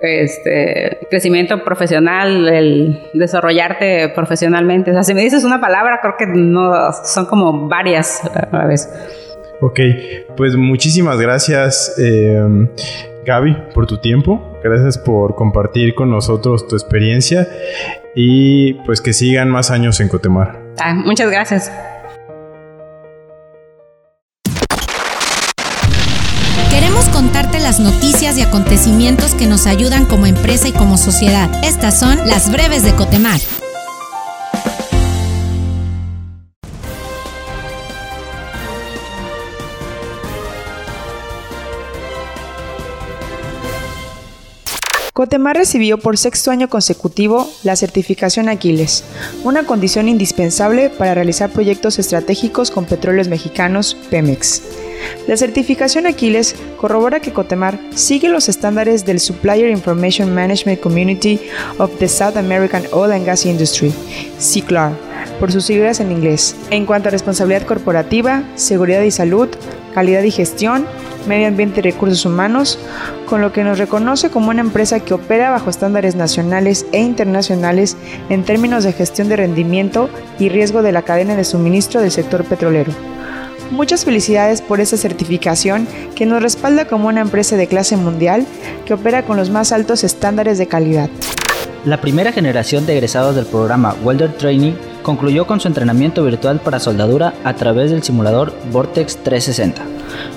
este, 0.00 0.98
crecimiento 1.10 1.64
profesional, 1.64 2.46
el 2.48 3.00
desarrollarte 3.14 4.10
profesionalmente. 4.10 4.90
O 4.90 4.94
sea, 4.94 5.02
si 5.02 5.14
me 5.14 5.22
dices 5.22 5.44
una 5.44 5.60
palabra, 5.60 5.98
creo 6.02 6.14
que 6.18 6.26
no, 6.26 6.92
son 7.04 7.24
como 7.26 7.66
varias 7.68 8.22
a 8.24 8.48
la 8.52 8.66
vez. 8.66 8.88
Ok, 9.60 9.80
pues 10.36 10.56
muchísimas 10.56 11.18
gracias. 11.18 11.94
Eh, 11.98 12.68
Gaby, 13.24 13.56
por 13.72 13.86
tu 13.86 13.98
tiempo. 13.98 14.58
Gracias 14.62 14.98
por 14.98 15.34
compartir 15.34 15.94
con 15.94 16.10
nosotros 16.10 16.68
tu 16.68 16.76
experiencia 16.76 17.48
y 18.14 18.74
pues 18.84 19.00
que 19.00 19.14
sigan 19.14 19.48
más 19.48 19.70
años 19.70 20.00
en 20.00 20.08
Cotemar. 20.08 20.60
Ah, 20.78 20.92
muchas 20.92 21.30
gracias. 21.30 21.72
Que 29.38 29.46
nos 29.46 29.66
ayudan 29.66 30.04
como 30.04 30.26
empresa 30.26 30.68
y 30.68 30.72
como 30.72 30.98
sociedad. 30.98 31.50
Estas 31.64 31.98
son 31.98 32.18
las 32.26 32.52
breves 32.52 32.82
de 32.82 32.94
Cotemar. 32.94 33.40
Cotemar 45.14 45.56
recibió 45.56 45.96
por 45.96 46.18
sexto 46.18 46.50
año 46.50 46.68
consecutivo 46.68 47.48
la 47.62 47.76
certificación 47.76 48.50
Aquiles, 48.50 49.04
una 49.44 49.64
condición 49.64 50.08
indispensable 50.08 50.90
para 50.90 51.14
realizar 51.14 51.50
proyectos 51.50 51.98
estratégicos 51.98 52.70
con 52.70 52.84
petróleos 52.84 53.28
mexicanos 53.28 53.96
Pemex. 54.10 54.83
La 55.26 55.36
certificación 55.36 56.06
Aquiles 56.06 56.54
corrobora 56.76 57.20
que 57.20 57.32
Cotemar 57.32 57.78
sigue 57.94 58.28
los 58.28 58.48
estándares 58.48 59.06
del 59.06 59.20
Supplier 59.20 59.70
Information 59.70 60.34
Management 60.34 60.80
Community 60.80 61.40
of 61.78 61.90
the 61.98 62.08
South 62.08 62.36
American 62.36 62.84
Oil 62.92 63.12
and 63.12 63.24
Gas 63.24 63.46
Industry, 63.46 63.92
CICLAR, 64.38 64.92
por 65.40 65.50
sus 65.50 65.64
siglas 65.64 66.00
en 66.00 66.12
inglés, 66.12 66.54
en 66.70 66.84
cuanto 66.84 67.08
a 67.08 67.12
responsabilidad 67.12 67.66
corporativa, 67.66 68.42
seguridad 68.54 69.02
y 69.02 69.10
salud, 69.10 69.48
calidad 69.94 70.22
y 70.24 70.30
gestión, 70.30 70.86
medio 71.26 71.48
ambiente 71.48 71.80
y 71.80 71.82
recursos 71.82 72.26
humanos, 72.26 72.78
con 73.26 73.40
lo 73.40 73.52
que 73.52 73.64
nos 73.64 73.78
reconoce 73.78 74.28
como 74.30 74.50
una 74.50 74.60
empresa 74.60 75.00
que 75.00 75.14
opera 75.14 75.50
bajo 75.50 75.70
estándares 75.70 76.16
nacionales 76.16 76.86
e 76.92 77.00
internacionales 77.00 77.96
en 78.28 78.44
términos 78.44 78.84
de 78.84 78.92
gestión 78.92 79.28
de 79.28 79.36
rendimiento 79.36 80.10
y 80.38 80.50
riesgo 80.50 80.82
de 80.82 80.92
la 80.92 81.02
cadena 81.02 81.34
de 81.34 81.44
suministro 81.44 82.00
del 82.00 82.10
sector 82.10 82.44
petrolero. 82.44 82.92
Muchas 83.74 84.04
felicidades 84.04 84.62
por 84.62 84.78
esta 84.78 84.96
certificación 84.96 85.88
que 86.14 86.26
nos 86.26 86.40
respalda 86.40 86.86
como 86.86 87.08
una 87.08 87.22
empresa 87.22 87.56
de 87.56 87.66
clase 87.66 87.96
mundial 87.96 88.46
que 88.86 88.94
opera 88.94 89.24
con 89.24 89.36
los 89.36 89.50
más 89.50 89.72
altos 89.72 90.04
estándares 90.04 90.58
de 90.58 90.68
calidad. 90.68 91.10
La 91.84 92.00
primera 92.00 92.30
generación 92.30 92.86
de 92.86 92.92
egresados 92.92 93.34
del 93.34 93.46
programa 93.46 93.96
Welder 94.04 94.32
Training 94.34 94.74
concluyó 95.02 95.48
con 95.48 95.58
su 95.58 95.66
entrenamiento 95.66 96.22
virtual 96.22 96.60
para 96.60 96.78
soldadura 96.78 97.34
a 97.42 97.54
través 97.54 97.90
del 97.90 98.04
simulador 98.04 98.54
Vortex 98.70 99.16
360. 99.24 99.82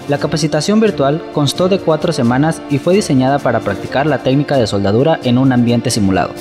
La 0.10 0.18
capacitación 0.18 0.80
virtual 0.80 1.22
constó 1.32 1.70
de 1.70 1.78
cuatro 1.78 2.14
semanas 2.14 2.64
y 2.72 2.80
fue 2.80 2.96
diseñada 2.96 3.38
para 3.38 3.60
practicar 3.60 4.08
la 4.08 4.24
técnica 4.24 4.58
de 4.58 4.66
soldadura 4.66 5.20
en 5.24 5.38
un 5.38 5.52
ambiente 5.52 5.92
simulado 5.92 6.34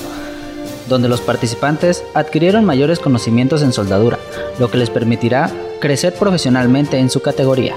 donde 0.89 1.09
los 1.09 1.19
participantes 1.19 2.01
adquirieron 2.13 2.63
mayores 2.63 2.99
conocimientos 2.99 3.61
en 3.61 3.73
soldadura, 3.73 4.19
lo 4.57 4.71
que 4.71 4.77
les 4.77 4.89
permitirá 4.89 5.51
crecer 5.79 6.13
profesionalmente 6.13 6.97
en 6.97 7.09
su 7.09 7.21
categoría. 7.21 7.75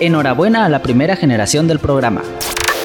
Enhorabuena 0.00 0.64
a 0.64 0.68
la 0.68 0.82
primera 0.82 1.16
generación 1.16 1.68
del 1.68 1.78
programa. 1.78 2.22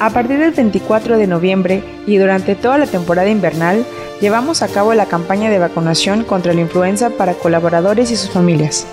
A 0.00 0.10
partir 0.10 0.38
del 0.38 0.50
24 0.50 1.16
de 1.16 1.26
noviembre 1.26 1.82
y 2.06 2.18
durante 2.18 2.54
toda 2.54 2.76
la 2.76 2.86
temporada 2.86 3.30
invernal, 3.30 3.86
llevamos 4.20 4.62
a 4.62 4.68
cabo 4.68 4.94
la 4.94 5.06
campaña 5.06 5.50
de 5.50 5.58
vacunación 5.58 6.24
contra 6.24 6.52
la 6.52 6.60
influenza 6.60 7.10
para 7.10 7.34
colaboradores 7.34 8.10
y 8.10 8.16
sus 8.16 8.30
familias. 8.30 8.86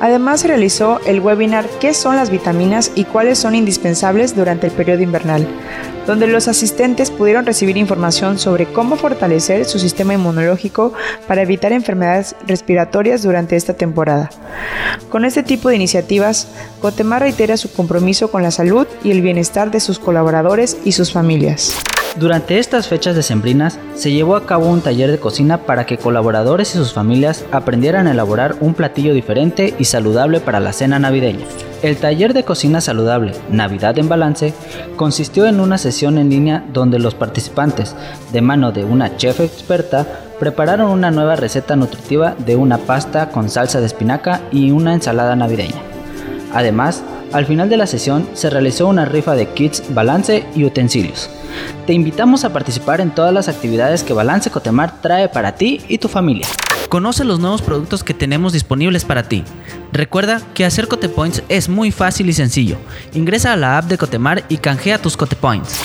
Además, 0.00 0.40
se 0.40 0.48
realizó 0.48 1.00
el 1.06 1.20
webinar 1.20 1.66
¿Qué 1.80 1.94
son 1.94 2.16
las 2.16 2.30
vitaminas 2.30 2.92
y 2.94 3.04
cuáles 3.04 3.38
son 3.38 3.54
indispensables 3.54 4.36
durante 4.36 4.66
el 4.68 4.72
periodo 4.72 5.02
invernal? 5.02 5.46
donde 6.08 6.26
los 6.26 6.48
asistentes 6.48 7.10
pudieron 7.10 7.44
recibir 7.44 7.76
información 7.76 8.38
sobre 8.38 8.64
cómo 8.64 8.96
fortalecer 8.96 9.66
su 9.66 9.78
sistema 9.78 10.14
inmunológico 10.14 10.94
para 11.26 11.42
evitar 11.42 11.70
enfermedades 11.70 12.34
respiratorias 12.46 13.22
durante 13.22 13.56
esta 13.56 13.74
temporada. 13.74 14.30
Con 15.10 15.26
este 15.26 15.42
tipo 15.42 15.68
de 15.68 15.76
iniciativas, 15.76 16.48
Cotemar 16.80 17.20
reitera 17.20 17.58
su 17.58 17.70
compromiso 17.70 18.30
con 18.30 18.42
la 18.42 18.50
salud 18.50 18.86
y 19.04 19.10
el 19.10 19.20
bienestar 19.20 19.70
de 19.70 19.80
sus 19.80 19.98
colaboradores 19.98 20.78
y 20.82 20.92
sus 20.92 21.12
familias. 21.12 21.74
Durante 22.16 22.58
estas 22.58 22.88
fechas 22.88 23.14
decembrinas 23.14 23.78
se 23.94 24.10
llevó 24.10 24.34
a 24.34 24.44
cabo 24.44 24.66
un 24.66 24.80
taller 24.80 25.10
de 25.10 25.20
cocina 25.20 25.58
para 25.58 25.86
que 25.86 25.98
colaboradores 25.98 26.74
y 26.74 26.78
sus 26.78 26.92
familias 26.92 27.44
aprendieran 27.52 28.06
a 28.06 28.10
elaborar 28.10 28.56
un 28.60 28.74
platillo 28.74 29.14
diferente 29.14 29.74
y 29.78 29.84
saludable 29.84 30.40
para 30.40 30.58
la 30.58 30.72
cena 30.72 30.98
navideña. 30.98 31.44
El 31.82 31.96
taller 31.96 32.34
de 32.34 32.42
cocina 32.42 32.80
saludable 32.80 33.32
Navidad 33.50 33.98
en 33.98 34.08
Balance 34.08 34.52
consistió 34.96 35.46
en 35.46 35.60
una 35.60 35.78
sesión 35.78 36.18
en 36.18 36.28
línea 36.28 36.64
donde 36.72 36.98
los 36.98 37.14
participantes, 37.14 37.94
de 38.32 38.40
mano 38.40 38.72
de 38.72 38.84
una 38.84 39.16
chef 39.16 39.38
experta, 39.38 40.04
prepararon 40.40 40.90
una 40.90 41.12
nueva 41.12 41.36
receta 41.36 41.76
nutritiva 41.76 42.34
de 42.38 42.56
una 42.56 42.78
pasta 42.78 43.28
con 43.28 43.48
salsa 43.48 43.78
de 43.78 43.86
espinaca 43.86 44.40
y 44.50 44.72
una 44.72 44.94
ensalada 44.94 45.36
navideña. 45.36 45.80
Además, 46.52 47.04
al 47.32 47.46
final 47.46 47.68
de 47.68 47.76
la 47.76 47.86
sesión 47.86 48.28
se 48.34 48.50
realizó 48.50 48.86
una 48.86 49.04
rifa 49.04 49.34
de 49.34 49.48
kits, 49.48 49.82
balance 49.94 50.46
y 50.54 50.64
utensilios. 50.64 51.30
Te 51.86 51.92
invitamos 51.92 52.44
a 52.44 52.52
participar 52.52 53.00
en 53.00 53.14
todas 53.14 53.32
las 53.32 53.48
actividades 53.48 54.02
que 54.02 54.12
Balance 54.12 54.50
Cotemar 54.50 55.00
trae 55.00 55.28
para 55.28 55.54
ti 55.54 55.80
y 55.88 55.98
tu 55.98 56.08
familia. 56.08 56.46
Conoce 56.88 57.24
los 57.24 57.38
nuevos 57.38 57.60
productos 57.60 58.02
que 58.02 58.14
tenemos 58.14 58.52
disponibles 58.52 59.04
para 59.04 59.24
ti. 59.24 59.44
Recuerda 59.92 60.40
que 60.54 60.64
hacer 60.64 60.88
Cotepoints 60.88 61.42
es 61.48 61.68
muy 61.68 61.90
fácil 61.90 62.28
y 62.30 62.32
sencillo. 62.32 62.76
Ingresa 63.12 63.52
a 63.52 63.56
la 63.56 63.78
app 63.78 63.86
de 63.86 63.98
Cotemar 63.98 64.44
y 64.48 64.56
canjea 64.56 64.98
tus 64.98 65.16
Cotepoints. 65.16 65.84